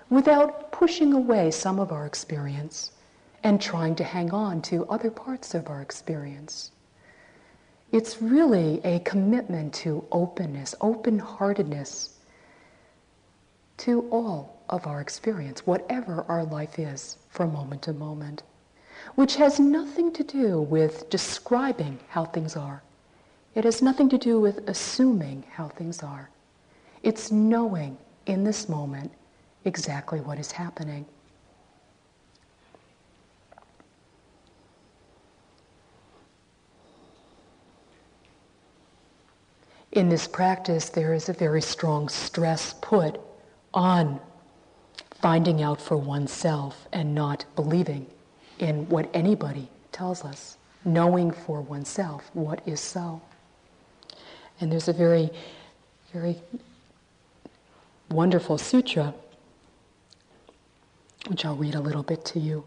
without 0.09 0.73
pushing 0.73 1.13
away 1.13 1.51
some 1.51 1.79
of 1.79 1.93
our 1.93 2.07
experience 2.07 2.93
and 3.43 3.61
trying 3.61 3.95
to 3.95 4.05
hang 4.05 4.31
on 4.33 4.61
to 4.61 4.87
other 4.89 5.11
parts 5.11 5.55
of 5.55 5.69
our 5.69 5.81
experience. 5.81 6.73
It's 7.93 8.21
really 8.21 8.81
a 8.85 9.01
commitment 9.01 9.75
to 9.75 10.05
openness, 10.13 10.75
open 10.81 11.19
heartedness 11.19 12.19
to 13.79 14.03
all 14.11 14.63
of 14.69 14.87
our 14.87 15.01
experience, 15.01 15.67
whatever 15.67 16.25
our 16.29 16.45
life 16.45 16.79
is 16.79 17.17
from 17.31 17.53
moment 17.53 17.83
to 17.83 17.93
moment 17.93 18.43
which 19.15 19.37
has 19.37 19.61
nothing 19.61 20.13
to 20.13 20.25
do 20.25 20.61
with 20.61 21.09
describing 21.11 21.99
how 22.09 22.25
things 22.25 22.57
are. 22.57 22.83
It 23.55 23.65
has 23.65 23.83
nothing 23.83 24.09
to 24.11 24.19
do 24.19 24.41
with 24.41 24.69
assuming 24.69 25.45
how 25.53 25.69
things 25.69 26.03
are. 26.03 26.31
It's 27.03 27.31
knowing 27.31 27.97
in 28.27 28.45
this 28.45 28.69
moment 28.69 29.13
exactly 29.65 30.21
what 30.21 30.39
is 30.39 30.53
happening. 30.53 31.07
In 39.93 40.09
this 40.09 40.29
practice, 40.29 40.89
there 40.89 41.15
is 41.15 41.29
a 41.29 41.33
very 41.33 41.61
strong 41.61 42.09
stress 42.09 42.75
put 42.81 43.21
on 43.75 44.21
finding 45.21 45.63
out 45.63 45.81
for 45.81 45.97
oneself 45.97 46.87
and 46.93 47.15
not 47.15 47.45
believing 47.57 48.07
in 48.61 48.89
what 48.89 49.09
anybody 49.15 49.69
tells 49.93 50.25
us, 50.25 50.57
knowing 50.85 51.31
for 51.31 51.61
oneself 51.61 52.31
what 52.35 52.67
is 52.67 52.81
so. 52.81 53.21
And 54.61 54.71
there's 54.71 54.89
a 54.89 54.93
very, 54.93 55.31
very 56.13 56.37
wonderful 58.11 58.59
sutra, 58.59 59.15
which 61.29 61.45
I'll 61.45 61.57
read 61.57 61.75
a 61.75 61.81
little 61.81 62.03
bit 62.03 62.25
to 62.27 62.41
you. 62.41 62.65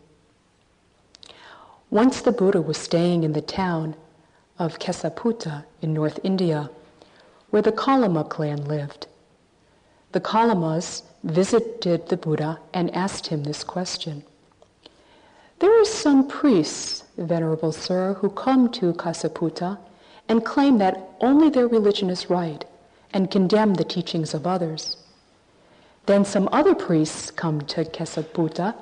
Once 1.89 2.21
the 2.21 2.31
Buddha 2.31 2.61
was 2.61 2.77
staying 2.77 3.23
in 3.23 3.33
the 3.33 3.41
town 3.41 3.95
of 4.57 4.79
Kesaputta 4.79 5.65
in 5.81 5.93
North 5.93 6.19
India, 6.23 6.69
where 7.49 7.61
the 7.61 7.71
Kalama 7.71 8.23
clan 8.23 8.65
lived. 8.65 9.07
The 10.11 10.19
Kalamas 10.19 11.03
visited 11.23 12.09
the 12.09 12.17
Buddha 12.17 12.59
and 12.73 12.93
asked 12.95 13.27
him 13.27 13.43
this 13.43 13.63
question 13.63 14.23
there 15.59 15.81
are 15.81 15.85
some 15.85 16.27
priests, 16.27 17.03
Venerable 17.17 17.71
Sir, 17.71 18.15
who 18.15 18.29
come 18.29 18.69
to 18.71 18.93
Kesaputta 18.93 19.77
and 20.27 20.45
claim 20.45 20.77
that 20.79 21.11
only 21.21 21.49
their 21.49 21.67
religion 21.67 22.09
is 22.09 22.29
right 22.29 22.65
and 23.13 23.31
condemn 23.31 23.75
the 23.75 23.83
teachings 23.83 24.33
of 24.33 24.47
others. 24.47 24.97
Then 26.05 26.25
some 26.25 26.49
other 26.51 26.75
priests 26.75 27.31
come 27.31 27.61
to 27.61 27.85
Kesaputta, 27.85 28.75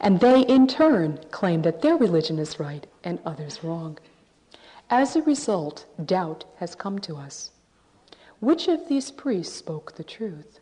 and 0.00 0.20
they 0.20 0.42
in 0.42 0.66
turn 0.66 1.20
claim 1.30 1.62
that 1.62 1.82
their 1.82 1.96
religion 1.96 2.38
is 2.38 2.60
right 2.60 2.86
and 3.04 3.18
others 3.24 3.62
wrong. 3.62 3.98
As 4.90 5.16
a 5.16 5.22
result, 5.22 5.86
doubt 6.04 6.44
has 6.56 6.74
come 6.74 6.98
to 7.00 7.16
us. 7.16 7.50
Which 8.40 8.68
of 8.68 8.88
these 8.88 9.10
priests 9.10 9.56
spoke 9.56 9.96
the 9.96 10.04
truth? 10.04 10.60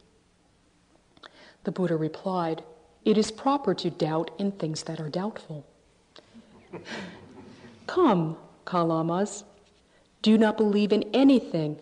The 1.64 1.72
Buddha 1.72 1.96
replied, 1.96 2.62
It 3.04 3.18
is 3.18 3.30
proper 3.30 3.74
to 3.74 3.90
doubt 3.90 4.30
in 4.38 4.52
things 4.52 4.84
that 4.84 5.00
are 5.00 5.10
doubtful. 5.10 5.66
Come, 7.86 8.36
Kalamas, 8.66 9.44
do 10.22 10.38
not 10.38 10.56
believe 10.56 10.92
in 10.92 11.02
anything 11.12 11.78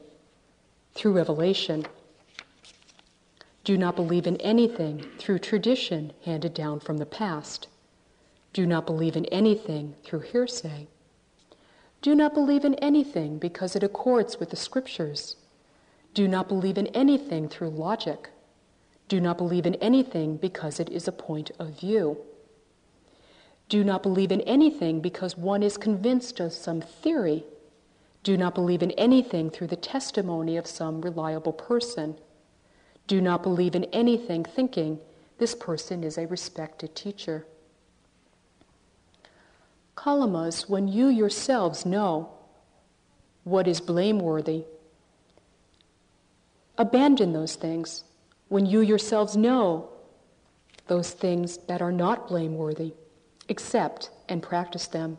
through 0.95 1.13
revelation. 1.13 1.87
Do 3.65 3.79
not 3.79 3.95
believe 3.95 4.27
in 4.27 4.37
anything 4.39 5.07
through 5.19 5.39
tradition 5.39 6.13
handed 6.25 6.53
down 6.55 6.81
from 6.81 6.99
the 6.99 7.07
past. 7.07 7.69
Do 8.53 8.67
not 8.67 8.85
believe 8.85 9.17
in 9.17 9.25
anything 9.27 9.95
through 10.03 10.21
hearsay. 10.21 10.89
Do 12.03 12.17
not 12.17 12.35
believe 12.35 12.65
in 12.65 12.75
anything 12.77 13.39
because 13.39 13.77
it 13.77 13.85
accords 13.85 14.41
with 14.41 14.51
the 14.51 14.57
scriptures. 14.57 15.37
Do 16.15 16.27
not 16.27 16.49
believe 16.49 16.77
in 16.77 16.89
anything 16.89 17.49
through 17.49 17.71
logic. 17.71 18.31
Do 19.09 19.21
not 19.21 19.39
believe 19.39 19.67
in 19.67 19.75
anything 19.77 20.37
because 20.37 20.81
it 20.81 20.89
is 20.89 21.07
a 21.07 21.13
point 21.13 21.51
of 21.59 21.81
view. 21.81 22.19
Do 23.69 23.85
not 23.85 24.03
believe 24.03 24.33
in 24.33 24.41
anything 24.43 25.01
because 25.01 25.37
one 25.37 25.63
is 25.63 25.77
convinced 25.77 26.41
of 26.41 26.53
some 26.53 26.81
theory. 26.81 27.45
Do 28.23 28.37
not 28.37 28.55
believe 28.55 28.83
in 28.83 28.91
anything 28.93 29.51
through 29.51 29.69
the 29.69 29.77
testimony 29.77 30.57
of 30.57 30.67
some 30.67 31.01
reliable 31.01 31.53
person. 31.53 32.17
Do 33.07 33.21
not 33.21 33.43
believe 33.43 33.75
in 33.75 33.85
anything 33.85 34.45
thinking 34.45 35.01
this 35.39 35.55
person 35.55 36.05
is 36.05 36.19
a 36.19 36.27
respected 36.27 36.95
teacher. 36.95 37.47
Kalamas, 39.97 40.69
when 40.69 40.89
you 40.89 41.09
yourselves 41.09 41.85
know 41.85 42.31
what 43.45 43.67
is 43.67 43.81
blameworthy, 43.81 44.65
abandon 46.79 47.33
those 47.33 47.57
things. 47.57 48.05
When 48.53 48.67
you 48.67 48.83
yourselves 48.83 49.35
know 49.35 49.89
those 50.87 51.13
things 51.13 51.57
that 51.69 51.81
are 51.81 51.91
not 51.91 52.29
blameworthy, 52.29 52.93
accept 53.49 54.11
and 54.29 54.43
practice 54.43 54.89
them. 54.89 55.17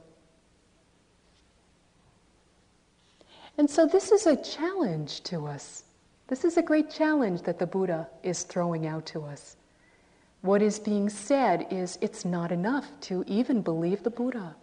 And 3.58 3.68
so, 3.68 3.88
this 3.88 4.12
is 4.12 4.28
a 4.28 4.36
challenge 4.36 5.22
to 5.24 5.48
us. 5.48 5.86
This 6.28 6.46
is 6.46 6.58
a 6.58 6.62
great 6.62 6.92
challenge 6.92 7.42
that 7.42 7.58
the 7.58 7.66
Buddha 7.66 8.08
is 8.22 8.44
throwing 8.44 8.86
out 8.86 9.08
to 9.08 9.24
us. 9.24 9.56
What 10.42 10.62
is 10.62 10.78
being 10.78 11.10
said 11.10 11.66
is 11.72 11.98
it's 12.02 12.26
not 12.26 12.52
enough 12.52 12.86
to 13.10 13.24
even 13.26 13.64
believe 13.64 14.04
the 14.04 14.12
Buddha 14.12 14.56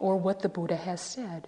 or 0.00 0.16
what 0.16 0.40
the 0.40 0.48
Buddha 0.48 0.74
has 0.74 1.00
said. 1.00 1.46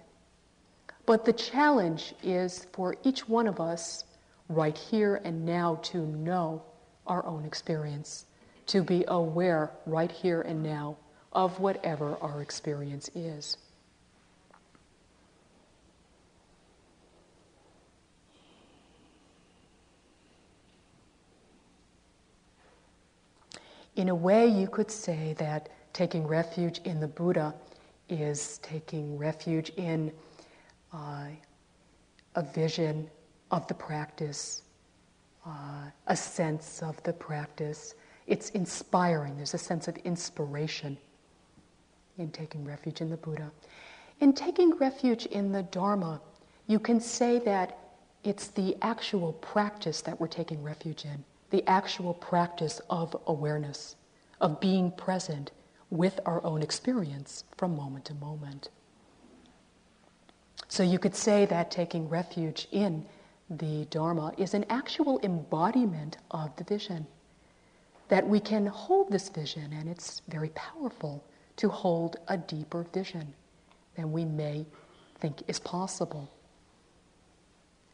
But 1.05 1.25
the 1.25 1.33
challenge 1.33 2.13
is 2.23 2.67
for 2.71 2.95
each 3.03 3.27
one 3.27 3.47
of 3.47 3.59
us 3.59 4.05
right 4.49 4.77
here 4.77 5.21
and 5.23 5.45
now 5.45 5.79
to 5.83 5.97
know 5.97 6.63
our 7.05 7.25
own 7.25 7.45
experience, 7.45 8.25
to 8.67 8.83
be 8.83 9.03
aware 9.07 9.71
right 9.85 10.11
here 10.11 10.41
and 10.41 10.61
now 10.63 10.97
of 11.33 11.59
whatever 11.59 12.17
our 12.21 12.41
experience 12.41 13.09
is. 13.15 13.57
In 23.95 24.09
a 24.09 24.15
way, 24.15 24.47
you 24.47 24.67
could 24.67 24.91
say 24.91 25.33
that 25.39 25.69
taking 25.91 26.27
refuge 26.27 26.79
in 26.85 26.99
the 26.99 27.07
Buddha 27.07 27.55
is 28.09 28.59
taking 28.59 29.17
refuge 29.17 29.71
in 29.75 30.11
uh, 30.93 31.25
a 32.35 32.43
vision 32.43 33.09
of 33.51 33.67
the 33.67 33.73
practice, 33.73 34.63
uh, 35.45 35.89
a 36.07 36.15
sense 36.15 36.81
of 36.81 37.01
the 37.03 37.13
practice. 37.13 37.95
It's 38.27 38.49
inspiring, 38.49 39.37
there's 39.37 39.53
a 39.53 39.57
sense 39.57 39.87
of 39.87 39.95
inspiration 39.97 40.97
in 42.17 42.31
taking 42.31 42.65
refuge 42.65 43.01
in 43.01 43.09
the 43.09 43.17
Buddha. 43.17 43.51
In 44.19 44.33
taking 44.33 44.75
refuge 44.77 45.25
in 45.27 45.51
the 45.51 45.63
Dharma, 45.63 46.19
you 46.65 46.79
can 46.79 46.99
say 46.99 47.39
that 47.39 47.77
it's 48.23 48.47
the 48.47 48.75
actual 48.81 49.33
practice 49.33 50.01
that 50.01 50.19
we're 50.19 50.27
taking 50.27 50.61
refuge 50.63 51.05
in 51.05 51.23
the 51.49 51.65
actual 51.67 52.13
practice 52.13 52.81
of 52.89 53.15
awareness, 53.27 53.95
of 54.41 54.59
being 54.59 54.91
present 54.91 55.51
with 55.89 56.19
our 56.25 56.43
own 56.43 56.61
experience 56.61 57.45
from 57.55 57.75
moment 57.75 58.05
to 58.05 58.13
moment. 58.15 58.69
So 60.67 60.83
you 60.83 60.99
could 60.99 61.15
say 61.15 61.45
that 61.45 61.71
taking 61.71 62.09
refuge 62.09 62.67
in 62.71 63.05
the 63.49 63.85
Dharma 63.85 64.33
is 64.37 64.53
an 64.53 64.65
actual 64.69 65.19
embodiment 65.23 66.17
of 66.31 66.55
the 66.57 66.63
vision. 66.63 67.07
That 68.09 68.27
we 68.27 68.39
can 68.39 68.65
hold 68.67 69.11
this 69.11 69.29
vision, 69.29 69.73
and 69.73 69.89
it's 69.89 70.21
very 70.27 70.49
powerful 70.49 71.23
to 71.57 71.69
hold 71.69 72.17
a 72.27 72.37
deeper 72.37 72.85
vision 72.93 73.33
than 73.95 74.11
we 74.11 74.23
may 74.25 74.65
think 75.19 75.43
is 75.47 75.59
possible. 75.59 76.31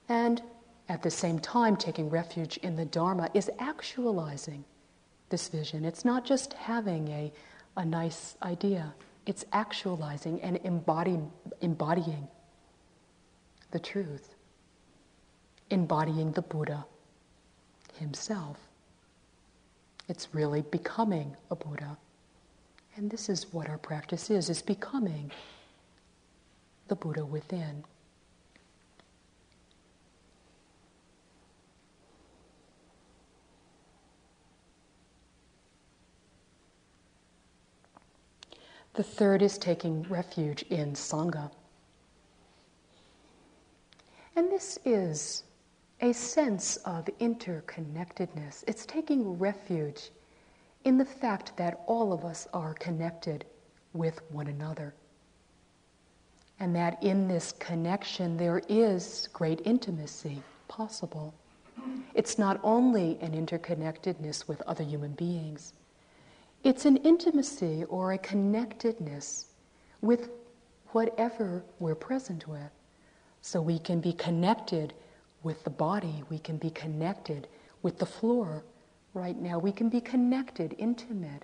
And 0.10 0.42
at 0.90 1.02
the 1.02 1.10
same 1.10 1.40
time, 1.40 1.78
taking 1.78 2.10
refuge 2.10 2.58
in 2.58 2.76
the 2.76 2.86
Dharma 2.86 3.30
is 3.34 3.50
actualizing 3.60 4.66
this 5.30 5.48
vision. 5.48 5.86
It's 5.86 6.06
not 6.06 6.26
just 6.26 6.54
having 6.54 7.08
a, 7.08 7.32
a 7.78 7.86
nice 7.86 8.36
idea, 8.44 8.94
it's 9.26 9.46
actualizing 9.54 10.42
and 10.42 10.60
embodying, 10.64 11.32
embodying 11.62 12.28
the 13.72 13.80
truth, 13.80 14.36
embodying 15.70 16.32
the 16.32 16.42
Buddha 16.42 16.86
himself. 18.00 18.58
It's 20.10 20.28
really 20.34 20.62
becoming 20.62 21.36
a 21.50 21.56
Buddha. 21.56 21.98
And 22.96 23.10
this 23.10 23.30
is 23.30 23.52
what 23.52 23.70
our 23.70 23.78
practice 23.78 24.30
is, 24.30 24.50
is 24.50 24.62
becoming 24.62 25.32
the 26.88 26.96
Buddha 26.96 27.26
within. 27.26 27.84
The 38.94 39.04
third 39.04 39.42
is 39.42 39.58
taking 39.58 40.04
refuge 40.04 40.62
in 40.70 40.94
Sangha. 40.94 41.50
And 44.36 44.52
this 44.52 44.78
is 44.86 45.44
a 46.04 46.14
sense 46.14 46.76
of 46.86 47.06
interconnectedness. 47.22 48.66
It's 48.68 48.86
taking 48.86 49.40
refuge 49.40 50.12
in 50.84 50.98
the 50.98 51.06
fact 51.06 51.56
that 51.56 51.82
all 51.88 52.12
of 52.12 52.26
us 52.26 52.46
are 52.54 52.74
connected 52.74 53.46
with 53.94 54.20
one 54.30 54.48
another. 54.48 54.94
And 56.60 56.76
that 56.76 57.02
in 57.02 57.30
this 57.30 57.54
connection 57.54 58.36
there 58.36 58.62
is 58.68 59.30
great 59.32 59.62
intimacy 59.64 60.44
possible. 60.68 61.34
It's 62.14 62.38
not 62.38 62.60
only 62.64 63.18
an 63.22 63.32
interconnectedness 63.32 64.46
with 64.46 64.62
other 64.64 64.84
human 64.84 65.14
beings, 65.14 65.72
it's 66.66 66.84
an 66.84 66.98
intimacy 66.98 67.86
or 67.86 68.12
a 68.12 68.18
connectedness 68.18 69.46
with 70.02 70.32
whatever 70.88 71.64
we're 71.80 71.96
present 71.96 72.46
with. 72.46 72.72
So 73.42 73.62
we 73.62 73.80
can 73.80 74.02
be 74.02 74.12
connected 74.12 74.94
with 75.44 75.64
the 75.64 75.70
body, 75.70 76.24
we 76.30 76.40
can 76.40 76.58
be 76.58 76.70
connected 76.70 77.48
with 77.82 78.00
the 78.00 78.06
floor 78.06 78.64
right 79.14 79.38
now, 79.38 79.60
we 79.60 79.72
can 79.72 79.90
be 79.90 80.02
connected, 80.02 80.76
intimate 80.78 81.44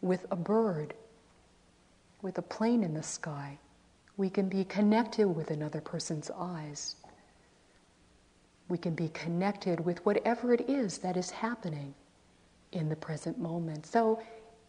with 0.00 0.26
a 0.30 0.36
bird, 0.36 0.94
with 2.22 2.38
a 2.38 2.42
plane 2.42 2.82
in 2.82 2.94
the 2.94 3.02
sky. 3.02 3.58
We 4.16 4.30
can 4.30 4.48
be 4.48 4.64
connected 4.64 5.26
with 5.26 5.50
another 5.50 5.80
person's 5.80 6.30
eyes. 6.38 6.96
We 8.68 8.78
can 8.78 8.94
be 8.94 9.08
connected 9.08 9.80
with 9.80 10.04
whatever 10.06 10.54
it 10.54 10.68
is 10.68 10.98
that 10.98 11.16
is 11.16 11.30
happening 11.30 11.94
in 12.72 12.88
the 12.88 12.96
present 12.96 13.38
moment. 13.38 13.86
So 13.86 14.22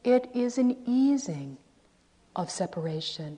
it 0.04 0.30
is 0.34 0.58
an 0.58 0.76
easing 0.88 1.58
of 2.36 2.50
separation. 2.50 3.38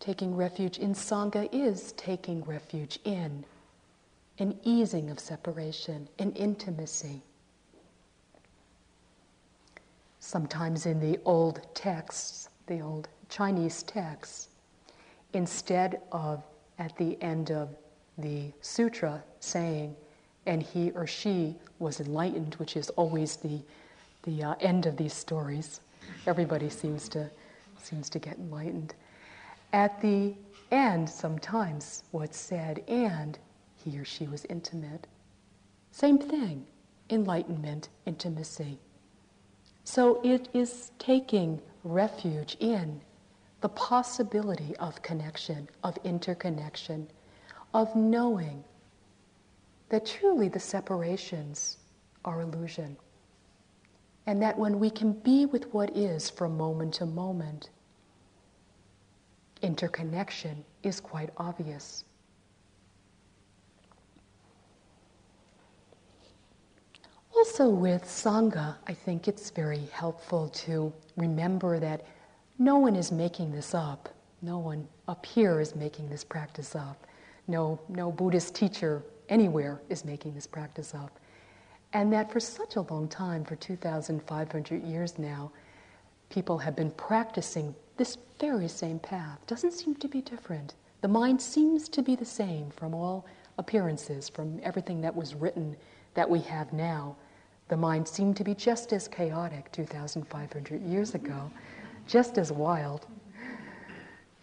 Taking 0.00 0.36
refuge 0.36 0.78
in 0.78 0.94
Sangha 0.94 1.48
is 1.52 1.92
taking 1.92 2.42
refuge 2.44 2.98
in 3.04 3.44
an 4.38 4.58
easing 4.62 5.10
of 5.10 5.18
separation, 5.18 6.08
an 6.18 6.32
intimacy. 6.32 7.22
Sometimes 10.20 10.86
in 10.86 11.00
the 11.00 11.18
old 11.24 11.60
texts, 11.74 12.48
the 12.66 12.80
old 12.80 13.08
Chinese 13.28 13.82
texts, 13.84 14.48
instead 15.32 16.00
of 16.12 16.42
at 16.78 16.96
the 16.96 17.20
end 17.22 17.50
of 17.50 17.68
the 18.18 18.52
sutra 18.60 19.22
saying, 19.40 19.94
and 20.46 20.62
he 20.62 20.90
or 20.92 21.06
she 21.06 21.56
was 21.78 22.00
enlightened, 22.00 22.54
which 22.54 22.76
is 22.76 22.90
always 22.90 23.36
the, 23.36 23.60
the 24.22 24.42
uh, 24.42 24.54
end 24.60 24.86
of 24.86 24.96
these 24.96 25.12
stories. 25.12 25.80
Everybody 26.26 26.68
seems 26.68 27.08
to, 27.10 27.30
seems 27.82 28.08
to 28.10 28.18
get 28.18 28.36
enlightened. 28.36 28.94
At 29.72 30.00
the 30.00 30.34
end, 30.70 31.08
sometimes 31.08 32.04
what's 32.10 32.38
said, 32.38 32.82
and 32.88 33.38
he 33.76 33.98
or 33.98 34.04
she 34.04 34.26
was 34.26 34.44
intimate. 34.46 35.06
Same 35.90 36.18
thing, 36.18 36.66
enlightenment, 37.10 37.88
intimacy. 38.04 38.78
So 39.84 40.20
it 40.22 40.48
is 40.52 40.90
taking 40.98 41.60
refuge 41.84 42.56
in 42.58 43.00
the 43.60 43.68
possibility 43.68 44.76
of 44.76 45.00
connection, 45.02 45.68
of 45.82 45.96
interconnection, 46.04 47.08
of 47.72 47.94
knowing 47.94 48.64
that 49.88 50.04
truly 50.04 50.48
the 50.48 50.60
separations 50.60 51.78
are 52.24 52.40
illusion. 52.40 52.96
And 54.26 54.42
that 54.42 54.58
when 54.58 54.80
we 54.80 54.90
can 54.90 55.12
be 55.12 55.46
with 55.46 55.72
what 55.72 55.96
is 55.96 56.28
from 56.28 56.56
moment 56.56 56.94
to 56.94 57.06
moment, 57.06 57.70
interconnection 59.66 60.64
is 60.82 61.00
quite 61.00 61.30
obvious. 61.36 62.04
Also, 67.36 67.68
with 67.68 68.04
Sangha, 68.04 68.76
I 68.86 68.94
think 68.94 69.28
it's 69.28 69.50
very 69.50 69.88
helpful 69.92 70.48
to 70.66 70.92
remember 71.16 71.78
that 71.80 72.06
no 72.58 72.76
one 72.78 72.96
is 72.96 73.12
making 73.12 73.52
this 73.52 73.74
up. 73.74 74.08
No 74.40 74.58
one 74.58 74.88
up 75.08 75.26
here 75.26 75.60
is 75.60 75.74
making 75.74 76.08
this 76.08 76.24
practice 76.24 76.74
up. 76.74 77.06
No, 77.48 77.78
no 77.88 78.10
Buddhist 78.10 78.54
teacher 78.54 79.02
anywhere 79.28 79.80
is 79.88 80.04
making 80.04 80.34
this 80.34 80.46
practice 80.46 80.94
up. 80.94 81.18
And 81.92 82.12
that 82.12 82.32
for 82.32 82.40
such 82.40 82.76
a 82.76 82.80
long 82.82 83.08
time, 83.08 83.44
for 83.44 83.56
2,500 83.56 84.82
years 84.82 85.18
now, 85.18 85.50
people 86.30 86.58
have 86.58 86.74
been 86.74 86.90
practicing 86.92 87.74
this 87.96 88.18
very 88.38 88.68
same 88.68 88.98
path. 88.98 89.38
Doesn't 89.46 89.72
seem 89.72 89.94
to 89.96 90.08
be 90.08 90.20
different. 90.20 90.74
The 91.00 91.08
mind 91.08 91.40
seems 91.40 91.88
to 91.90 92.02
be 92.02 92.16
the 92.16 92.24
same 92.24 92.70
from 92.70 92.94
all 92.94 93.26
appearances, 93.58 94.28
from 94.28 94.60
everything 94.62 95.00
that 95.00 95.14
was 95.14 95.34
written 95.34 95.76
that 96.14 96.28
we 96.28 96.40
have 96.40 96.72
now. 96.72 97.16
The 97.68 97.76
mind 97.76 98.06
seemed 98.06 98.36
to 98.36 98.44
be 98.44 98.54
just 98.54 98.92
as 98.92 99.08
chaotic 99.08 99.70
2,500 99.72 100.82
years 100.82 101.14
ago, 101.14 101.50
just 102.06 102.38
as 102.38 102.52
wild. 102.52 103.06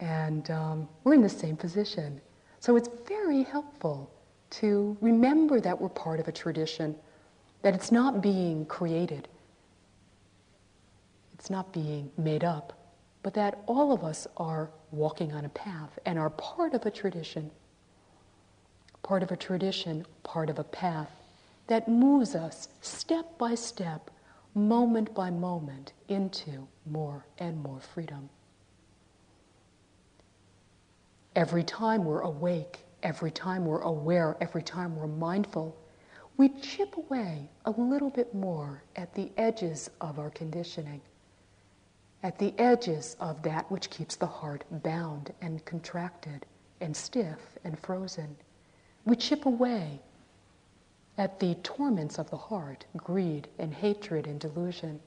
And 0.00 0.50
um, 0.50 0.88
we're 1.04 1.14
in 1.14 1.22
the 1.22 1.28
same 1.28 1.56
position. 1.56 2.20
So 2.60 2.76
it's 2.76 2.88
very 3.06 3.42
helpful 3.42 4.10
to 4.50 4.96
remember 5.00 5.60
that 5.60 5.80
we're 5.80 5.88
part 5.88 6.20
of 6.20 6.28
a 6.28 6.32
tradition, 6.32 6.94
that 7.62 7.74
it's 7.74 7.90
not 7.90 8.22
being 8.22 8.66
created, 8.66 9.28
it's 11.34 11.50
not 11.50 11.72
being 11.72 12.10
made 12.16 12.44
up, 12.44 12.83
but 13.24 13.32
that 13.32 13.58
all 13.66 13.90
of 13.90 14.04
us 14.04 14.26
are 14.36 14.70
walking 14.92 15.32
on 15.32 15.46
a 15.46 15.48
path 15.48 15.98
and 16.04 16.18
are 16.18 16.28
part 16.28 16.74
of 16.74 16.84
a 16.84 16.90
tradition. 16.90 17.50
Part 19.02 19.22
of 19.22 19.32
a 19.32 19.36
tradition, 19.36 20.06
part 20.22 20.50
of 20.50 20.58
a 20.58 20.64
path 20.64 21.10
that 21.66 21.88
moves 21.88 22.34
us 22.34 22.68
step 22.82 23.38
by 23.38 23.54
step, 23.54 24.10
moment 24.54 25.14
by 25.14 25.30
moment, 25.30 25.94
into 26.08 26.68
more 26.84 27.24
and 27.38 27.62
more 27.62 27.80
freedom. 27.80 28.28
Every 31.34 31.64
time 31.64 32.04
we're 32.04 32.20
awake, 32.20 32.80
every 33.02 33.30
time 33.30 33.64
we're 33.64 33.80
aware, 33.80 34.36
every 34.42 34.62
time 34.62 34.96
we're 34.96 35.06
mindful, 35.06 35.74
we 36.36 36.50
chip 36.60 36.98
away 36.98 37.48
a 37.64 37.70
little 37.70 38.10
bit 38.10 38.34
more 38.34 38.82
at 38.96 39.14
the 39.14 39.30
edges 39.38 39.88
of 40.02 40.18
our 40.18 40.30
conditioning, 40.30 41.00
at 42.24 42.38
the 42.38 42.54
edges 42.58 43.16
of 43.20 43.42
that 43.42 43.70
which 43.70 43.90
keeps 43.90 44.16
the 44.16 44.26
heart 44.26 44.64
bound 44.82 45.30
and 45.42 45.62
contracted 45.66 46.46
and 46.80 46.96
stiff 46.96 47.38
and 47.64 47.78
frozen. 47.78 48.34
We 49.04 49.14
chip 49.14 49.44
away 49.44 50.00
at 51.18 51.38
the 51.38 51.54
torments 51.56 52.18
of 52.18 52.30
the 52.30 52.36
heart, 52.38 52.86
greed 52.96 53.48
and 53.58 53.74
hatred 53.74 54.26
and 54.26 54.40
delusion. 54.40 55.00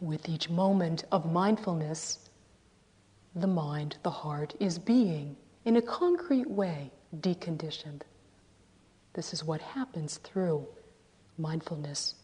With 0.00 0.26
each 0.26 0.48
moment 0.48 1.04
of 1.12 1.30
mindfulness, 1.30 2.30
the 3.36 3.46
mind, 3.46 3.98
the 4.02 4.10
heart, 4.10 4.54
is 4.58 4.78
being, 4.78 5.36
in 5.66 5.76
a 5.76 5.82
concrete 5.82 6.48
way, 6.48 6.90
deconditioned. 7.20 8.02
This 9.12 9.34
is 9.34 9.44
what 9.44 9.60
happens 9.60 10.16
through 10.18 10.66
mindfulness, 11.36 12.14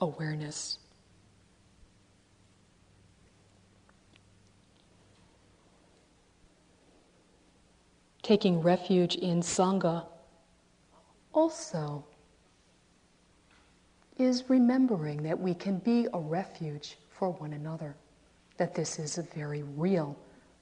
awareness. 0.00 0.78
taking 8.24 8.62
refuge 8.62 9.16
in 9.16 9.40
Sangha 9.40 10.06
also 11.34 12.04
is 14.18 14.44
remembering 14.48 15.22
that 15.22 15.38
we 15.38 15.54
can 15.54 15.78
be 15.78 16.08
a 16.14 16.18
refuge 16.18 16.96
for 17.10 17.30
one 17.32 17.52
another, 17.52 17.94
that 18.56 18.74
this 18.74 18.98
is 18.98 19.18
a 19.18 19.22
very 19.22 19.62
real 19.76 20.16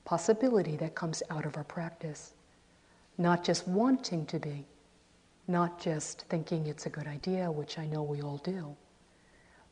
possibility 0.05 0.77
that 0.77 0.95
comes 0.97 1.23
out 1.31 1.47
of 1.47 1.57
our 1.57 1.65
practice. 1.65 2.33
Not 3.17 3.45
just 3.45 3.69
wanting 3.69 4.27
to 4.27 4.41
be, 4.41 4.65
not 5.47 5.81
just 5.81 6.23
thinking 6.23 6.67
it's 6.67 6.87
a 6.87 6.91
good 6.91 7.07
idea, 7.07 7.51
which 7.51 7.79
I 7.79 7.87
know 7.87 8.03
we 8.03 8.23
all 8.23 8.39
do, 8.39 8.75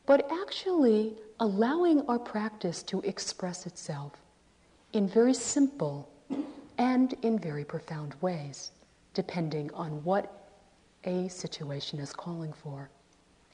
but 0.05 0.29
actually 0.31 1.15
allowing 1.39 2.01
our 2.07 2.19
practice 2.19 2.83
to 2.83 3.01
express 3.01 3.65
itself 3.65 4.13
in 4.93 5.07
very 5.07 5.33
simple 5.33 6.09
and 6.77 7.13
in 7.21 7.37
very 7.39 7.63
profound 7.63 8.15
ways, 8.21 8.71
depending 9.13 9.71
on 9.73 10.03
what 10.03 10.49
a 11.05 11.27
situation 11.29 11.99
is 11.99 12.13
calling 12.13 12.53
for, 12.53 12.89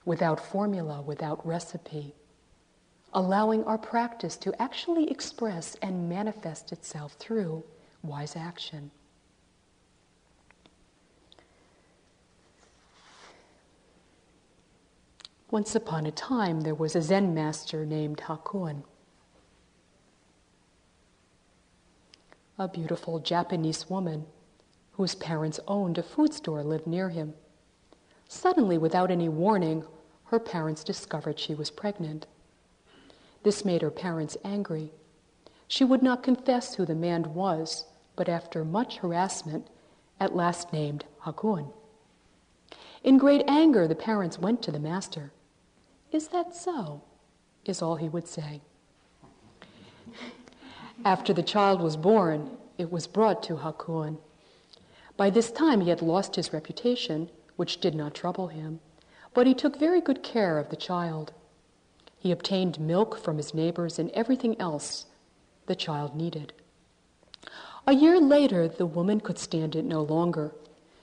without 0.05 0.39
formula, 0.39 1.01
without 1.01 1.45
recipe, 1.45 2.13
allowing 3.13 3.63
our 3.65 3.77
practice 3.77 4.35
to 4.37 4.61
actually 4.61 5.09
express 5.09 5.75
and 5.81 6.09
manifest 6.09 6.71
itself 6.71 7.13
through 7.13 7.63
wise 8.03 8.35
action. 8.35 8.91
Once 15.57 15.73
upon 15.73 16.05
a 16.05 16.11
time, 16.11 16.61
there 16.61 16.75
was 16.75 16.95
a 16.95 17.01
Zen 17.01 17.33
master 17.33 17.83
named 17.83 18.19
Hakuin. 18.19 18.83
a 22.59 22.67
beautiful 22.67 23.17
Japanese 23.17 23.89
woman 23.89 24.27
whose 24.91 25.15
parents 25.15 25.59
owned 25.67 25.97
a 25.97 26.03
food 26.03 26.31
store 26.31 26.63
lived 26.63 26.85
near 26.85 27.09
him. 27.09 27.33
Suddenly, 28.27 28.77
without 28.77 29.09
any 29.09 29.27
warning, 29.27 29.83
her 30.25 30.37
parents 30.37 30.83
discovered 30.83 31.39
she 31.39 31.55
was 31.55 31.71
pregnant. 31.71 32.27
This 33.41 33.65
made 33.65 33.81
her 33.81 33.89
parents 33.89 34.37
angry. 34.43 34.91
She 35.67 35.83
would 35.83 36.03
not 36.03 36.21
confess 36.21 36.75
who 36.75 36.85
the 36.85 36.93
man 36.93 37.33
was, 37.33 37.85
but 38.15 38.29
after 38.29 38.63
much 38.63 38.97
harassment, 38.97 39.65
at 40.19 40.35
last 40.35 40.71
named 40.71 41.05
Hakuin. 41.25 41.73
In 43.03 43.17
great 43.17 43.43
anger, 43.47 43.87
the 43.87 43.95
parents 43.95 44.37
went 44.37 44.61
to 44.61 44.71
the 44.71 44.79
master. 44.79 45.31
Is 46.11 46.29
that 46.29 46.55
so? 46.55 47.01
is 47.65 47.81
all 47.81 47.97
he 47.97 48.07
would 48.07 48.27
say. 48.27 48.61
After 51.03 51.33
the 51.33 51.43
child 51.43 51.81
was 51.81 51.97
born, 51.97 52.57
it 52.77 52.91
was 52.91 53.07
brought 53.07 53.43
to 53.43 53.57
Hakuin. 53.57 54.17
By 55.17 55.29
this 55.29 55.51
time, 55.51 55.81
he 55.81 55.89
had 55.89 56.01
lost 56.01 56.35
his 56.35 56.53
reputation, 56.53 57.29
which 57.55 57.81
did 57.81 57.93
not 57.93 58.13
trouble 58.13 58.47
him, 58.47 58.79
but 59.33 59.47
he 59.47 59.53
took 59.53 59.77
very 59.77 59.99
good 59.99 60.23
care 60.23 60.57
of 60.57 60.69
the 60.69 60.75
child. 60.75 61.33
He 62.17 62.31
obtained 62.31 62.79
milk 62.79 63.17
from 63.21 63.37
his 63.37 63.53
neighbors 63.53 63.99
and 63.99 64.09
everything 64.11 64.59
else 64.59 65.05
the 65.65 65.75
child 65.75 66.15
needed. 66.15 66.53
A 67.85 67.93
year 67.93 68.19
later, 68.19 68.67
the 68.67 68.85
woman 68.85 69.19
could 69.19 69.37
stand 69.37 69.75
it 69.75 69.85
no 69.85 70.01
longer. 70.01 70.51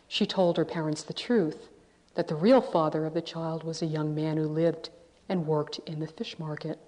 She 0.09 0.27
told 0.27 0.57
her 0.57 0.65
parents 0.65 1.03
the 1.03 1.13
truth 1.13 1.69
that 2.15 2.29
the 2.29 2.35
real 2.35 2.61
father 2.61 3.05
of 3.05 3.15
the 3.15 3.23
child 3.23 3.65
was 3.65 3.83
a 3.83 3.87
young 3.87 4.15
man 4.15 4.37
who 4.37 4.47
lived 4.47 4.91
and 5.29 5.47
worked 5.47 5.79
in 5.87 6.01
the 6.01 6.07
fish 6.07 6.39
market. 6.39 6.79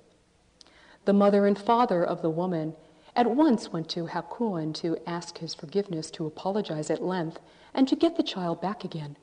The 1.05 1.12
mother 1.12 1.47
and 1.47 1.59
father 1.59 2.05
of 2.05 2.23
the 2.23 2.31
woman 2.31 2.75
at 3.15 3.31
once 3.31 3.73
went 3.73 3.89
to 3.91 4.07
Hakuin 4.07 4.75
to 4.75 4.99
ask 5.07 5.39
his 5.39 5.55
forgiveness, 5.55 6.11
to 6.12 6.27
apologize 6.27 6.91
at 6.91 7.03
length, 7.03 7.41
and 7.73 7.89
to 7.89 7.97
get 7.97 8.17
the 8.17 8.23
child 8.23 8.61
back 8.61 8.85
again. 8.85 9.17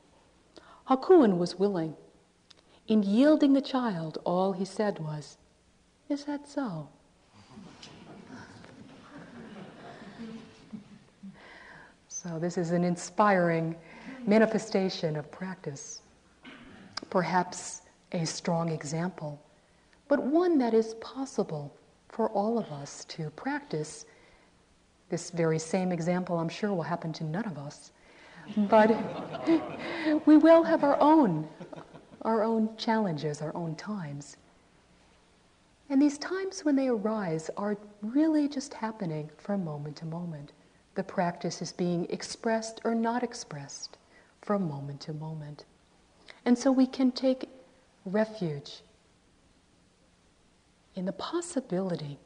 Hakuin 0.90 1.38
was 1.38 1.60
willing. 1.60 1.96
In 2.88 3.04
yielding 3.04 3.54
the 3.54 3.62
child, 3.62 4.18
all 4.26 4.54
he 4.54 4.66
said 4.66 5.00
was, 5.00 5.38
Is 6.10 6.26
that 6.26 6.48
so? 6.48 6.90
So, 12.08 12.40
this 12.40 12.58
is 12.58 12.72
an 12.72 12.86
inspiring 12.86 13.76
manifestation 14.26 15.16
of 15.16 15.30
practice. 15.32 16.02
Perhaps 17.10 17.82
a 18.12 18.26
strong 18.26 18.70
example, 18.70 19.42
but 20.08 20.22
one 20.24 20.58
that 20.58 20.74
is 20.74 20.96
possible 20.96 21.76
for 22.10 22.30
all 22.30 22.58
of 22.58 22.72
us 22.72 23.06
to 23.06 23.30
practice. 23.32 24.06
This 25.10 25.32
very 25.32 25.60
same 25.60 25.92
example, 25.92 26.38
I'm 26.40 26.50
sure, 26.50 26.74
will 26.74 26.84
happen 26.84 27.12
to 27.14 27.24
none 27.24 27.46
of 27.46 27.58
us. 27.58 27.92
But 28.56 28.96
we 30.26 30.38
will 30.38 30.64
have 30.64 30.84
our 30.84 31.00
own, 31.00 31.48
our 32.22 32.44
own 32.44 32.70
challenges, 32.78 33.42
our 33.42 33.56
own 33.56 33.76
times. 33.76 34.38
And 35.90 36.02
these 36.02 36.18
times 36.18 36.64
when 36.64 36.76
they 36.76 36.88
arise 36.88 37.50
are 37.58 37.78
really 38.02 38.48
just 38.48 38.74
happening 38.74 39.30
from 39.38 39.64
moment 39.64 39.98
to 39.98 40.06
moment. 40.06 40.52
The 40.96 41.04
practice 41.04 41.62
is 41.62 41.72
being 41.72 42.06
expressed 42.10 42.82
or 42.84 42.96
not 42.96 43.24
expressed 43.24 43.98
from 44.44 44.68
moment 44.68 45.02
to 45.02 45.14
moment. 45.14 45.66
And 46.46 46.58
so 46.58 46.72
we 46.72 46.86
can 46.86 47.12
take 47.12 47.50
refuge 48.06 48.82
in 50.96 51.06
the 51.06 51.14
possibility 51.14 52.20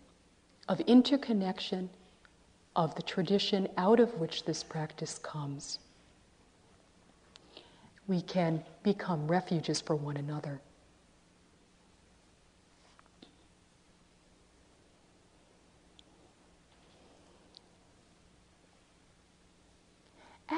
of 0.67 0.79
interconnection 0.81 1.89
of 2.75 2.93
the 2.95 3.01
tradition 3.01 3.67
out 3.77 3.99
of 3.99 4.13
which 4.15 4.45
this 4.45 4.63
practice 4.63 5.19
comes. 5.19 5.79
We 8.07 8.21
can 8.21 8.63
become 8.83 9.27
refuges 9.27 9.81
for 9.81 9.95
one 9.95 10.17
another. 10.17 10.61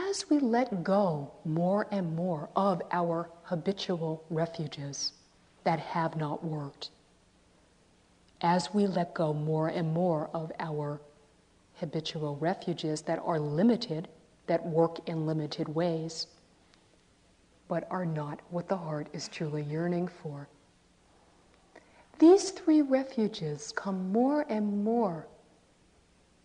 As 0.09 0.27
we 0.27 0.39
let 0.39 0.83
go 0.83 1.31
more 1.45 1.85
and 1.91 2.15
more 2.15 2.49
of 2.55 2.81
our 2.91 3.29
habitual 3.43 4.23
refuges 4.31 5.13
that 5.65 5.79
have 5.79 6.15
not 6.15 6.43
worked, 6.43 6.89
as 8.41 8.73
we 8.73 8.87
let 8.87 9.13
go 9.13 9.33
more 9.33 9.67
and 9.67 9.93
more 9.93 10.31
of 10.33 10.51
our 10.59 10.99
habitual 11.75 12.37
refuges 12.37 13.03
that 13.03 13.19
are 13.19 13.39
limited, 13.39 14.07
that 14.47 14.65
work 14.65 15.07
in 15.07 15.27
limited 15.27 15.67
ways, 15.67 16.25
but 17.67 17.87
are 17.91 18.05
not 18.05 18.39
what 18.49 18.67
the 18.67 18.77
heart 18.77 19.09
is 19.13 19.27
truly 19.27 19.61
yearning 19.61 20.07
for. 20.07 20.47
These 22.17 22.49
three 22.49 22.81
refuges 22.81 23.71
come 23.75 24.11
more 24.11 24.43
and 24.49 24.83
more 24.83 25.27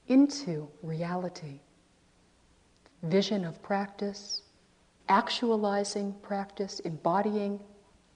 into 0.07 0.69
reality 0.83 1.61
vision 3.05 3.45
of 3.45 3.63
practice, 3.63 4.43
actualizing 5.09 6.15
practice, 6.23 6.81
embodying 6.81 7.61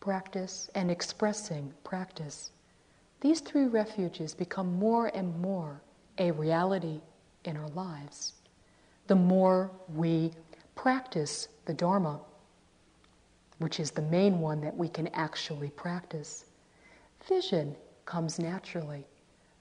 practice, 0.01 0.71
and 0.75 0.91
expressing 0.91 1.73
practice. 1.85 2.51
These 3.21 3.41
three 3.41 3.67
refuges 3.67 4.35
become 4.35 4.79
more 4.79 5.09
and 5.15 5.39
more 5.41 5.81
a 6.19 6.31
reality 6.31 7.01
in 7.45 7.57
our 7.57 7.69
lives. 7.69 8.35
The 9.09 9.17
more 9.17 9.71
we 9.95 10.33
practice 10.75 11.49
the 11.65 11.75
Dharma, 11.75 12.21
which 13.59 13.81
is 13.81 13.91
the 13.91 14.03
main 14.03 14.41
one 14.41 14.61
that 14.61 14.77
we 14.77 14.89
can 14.89 15.09
actually 15.09 15.71
practice, 15.71 16.45
vision 17.29 17.75
comes 18.05 18.39
naturally. 18.39 19.05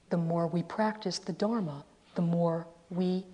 The 0.09 0.17
more 0.17 0.47
we 0.47 0.63
practice 0.63 1.19
the 1.19 1.33
Dharma, 1.33 1.83
the 2.15 2.21
more 2.21 2.67
we 2.89 3.25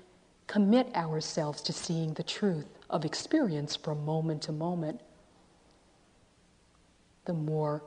commit 0.47 0.93
ourselves 0.95 1.61
to 1.63 1.73
seeing 1.73 2.13
the 2.13 2.23
truth 2.23 2.67
of 2.89 3.05
experience 3.05 3.75
from 3.75 4.05
moment 4.05 4.41
to 4.43 4.51
moment, 4.51 5.01
the 7.25 7.33
more 7.33 7.83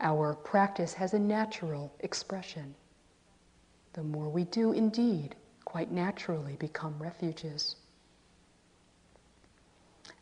our 0.00 0.34
practice 0.34 0.94
has 0.94 1.14
a 1.14 1.18
natural 1.18 1.92
expression, 2.00 2.74
the 3.92 4.02
more 4.02 4.28
we 4.28 4.44
do 4.44 4.72
indeed 4.72 5.34
quite 5.64 5.90
naturally 5.90 6.56
become 6.56 6.94
refuges. 6.98 7.76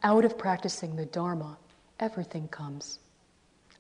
Out 0.03 0.25
of 0.25 0.39
practicing 0.39 0.97
the 0.97 1.07
Dharma, 1.07 1.59
everything 1.99 2.49
comes. 2.49 2.99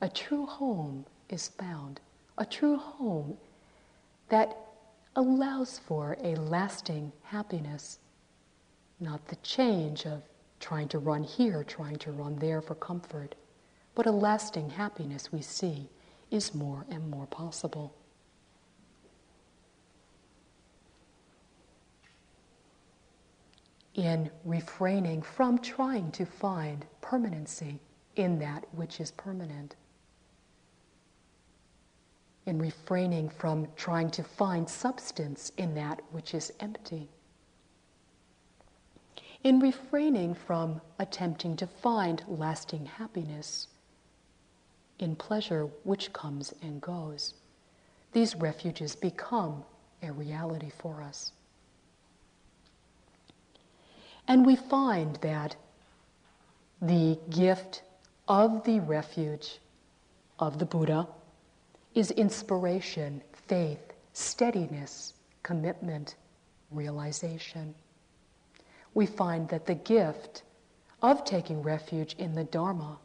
A 0.00 0.08
true 0.08 0.46
home 0.46 1.06
is 1.28 1.48
found, 1.48 2.00
a 2.38 2.44
true 2.44 2.76
home 2.76 3.36
that 4.28 4.56
allows 5.16 5.78
for 5.78 6.16
a 6.22 6.34
lasting 6.36 7.12
happiness, 7.24 7.98
not 9.00 9.26
the 9.28 9.36
change 9.36 10.06
of 10.06 10.22
trying 10.60 10.88
to 10.88 10.98
run 10.98 11.22
here, 11.22 11.64
trying 11.64 11.96
to 11.96 12.12
run 12.12 12.36
there 12.36 12.60
for 12.60 12.74
comfort, 12.74 13.34
but 13.94 14.06
a 14.06 14.10
lasting 14.10 14.70
happiness 14.70 15.32
we 15.32 15.42
see 15.42 15.88
is 16.30 16.54
more 16.54 16.84
and 16.90 17.10
more 17.10 17.26
possible. 17.26 17.94
In 23.94 24.30
refraining 24.44 25.22
from 25.22 25.58
trying 25.58 26.12
to 26.12 26.24
find 26.24 26.86
permanency 27.00 27.80
in 28.16 28.38
that 28.38 28.64
which 28.72 29.00
is 29.00 29.10
permanent 29.10 29.74
in 32.46 32.58
refraining 32.58 33.28
from 33.28 33.68
trying 33.76 34.10
to 34.10 34.22
find 34.22 34.68
substance 34.68 35.52
in 35.56 35.74
that 35.74 36.00
which 36.10 36.34
is 36.34 36.52
empty, 36.60 37.08
in 39.44 39.60
refraining 39.60 40.34
from 40.34 40.80
attempting 40.98 41.56
to 41.56 41.66
find 41.66 42.22
lasting 42.28 42.86
happiness 42.86 43.68
in 44.98 45.16
pleasure 45.16 45.68
which 45.84 46.12
comes 46.12 46.52
and 46.62 46.80
goes. 46.80 47.34
These 48.12 48.36
refuges 48.36 48.94
become 48.94 49.64
a 50.02 50.12
reality 50.12 50.70
for 50.78 51.02
us. 51.02 51.32
And 54.28 54.44
we 54.46 54.56
find 54.56 55.16
that 55.16 55.56
the 56.82 57.18
gift 57.30 57.82
of 58.28 58.64
the 58.64 58.80
refuge 58.80 59.58
of 60.38 60.58
the 60.58 60.64
Buddha 60.64 61.06
is 61.94 62.10
inspiration, 62.12 63.22
faith, 63.32 63.92
steadiness, 64.12 65.14
commitment, 65.42 66.16
realization. 66.70 67.74
We 68.94 69.06
find 69.06 69.48
that 69.48 69.66
the 69.66 69.74
gift 69.74 70.42
of 71.02 71.24
taking 71.24 71.62
refuge 71.62 72.14
in 72.18 72.34
the 72.34 72.44
Dharma 72.44 72.98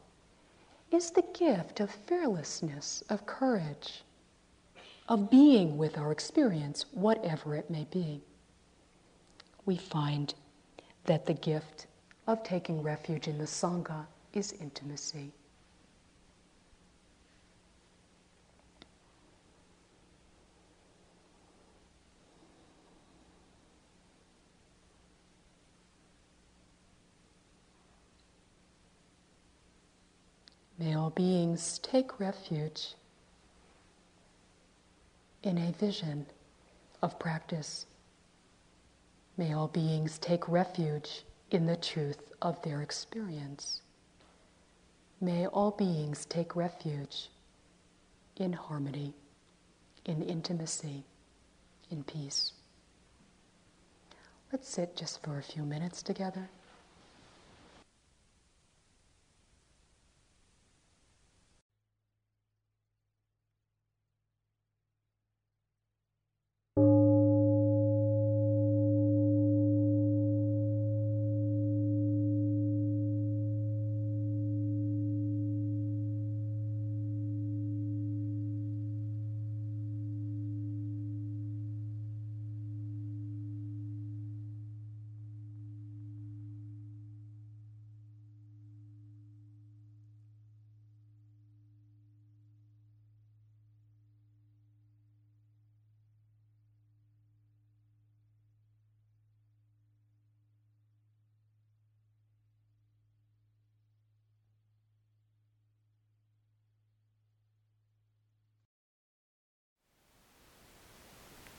is 0.90 1.10
the 1.10 1.24
gift 1.34 1.80
of 1.80 1.90
fearlessness, 1.90 3.02
of 3.08 3.26
courage, 3.26 4.04
of 5.08 5.30
being 5.30 5.76
with 5.76 5.98
our 5.98 6.12
experience, 6.12 6.86
whatever 6.92 7.54
it 7.54 7.70
may 7.70 7.86
be. 7.90 8.22
We 9.64 9.76
find 9.76 10.32
that 11.04 11.26
the 11.26 11.34
gift 11.34 11.86
of 12.26 12.42
taking 12.42 12.82
refuge 12.82 13.28
in 13.28 13.38
the 13.38 13.44
Sangha 13.44 14.06
is 14.32 14.52
intimacy. 14.52 15.32
Beings 31.16 31.80
take 31.82 32.20
refuge 32.20 32.94
in 35.42 35.56
a 35.56 35.72
vision 35.72 36.26
of 37.02 37.18
practice. 37.18 37.86
May 39.38 39.54
all 39.54 39.68
beings 39.68 40.18
take 40.18 40.46
refuge 40.46 41.24
in 41.50 41.66
the 41.66 41.76
truth 41.76 42.32
of 42.42 42.60
their 42.62 42.82
experience. 42.82 43.80
May 45.20 45.46
all 45.46 45.70
beings 45.70 46.26
take 46.26 46.54
refuge 46.54 47.30
in 48.36 48.52
harmony, 48.52 49.14
in 50.04 50.22
intimacy, 50.22 51.04
in 51.90 52.04
peace. 52.04 52.52
Let's 54.52 54.68
sit 54.68 54.96
just 54.96 55.22
for 55.22 55.38
a 55.38 55.42
few 55.42 55.62
minutes 55.62 56.02
together. 56.02 56.50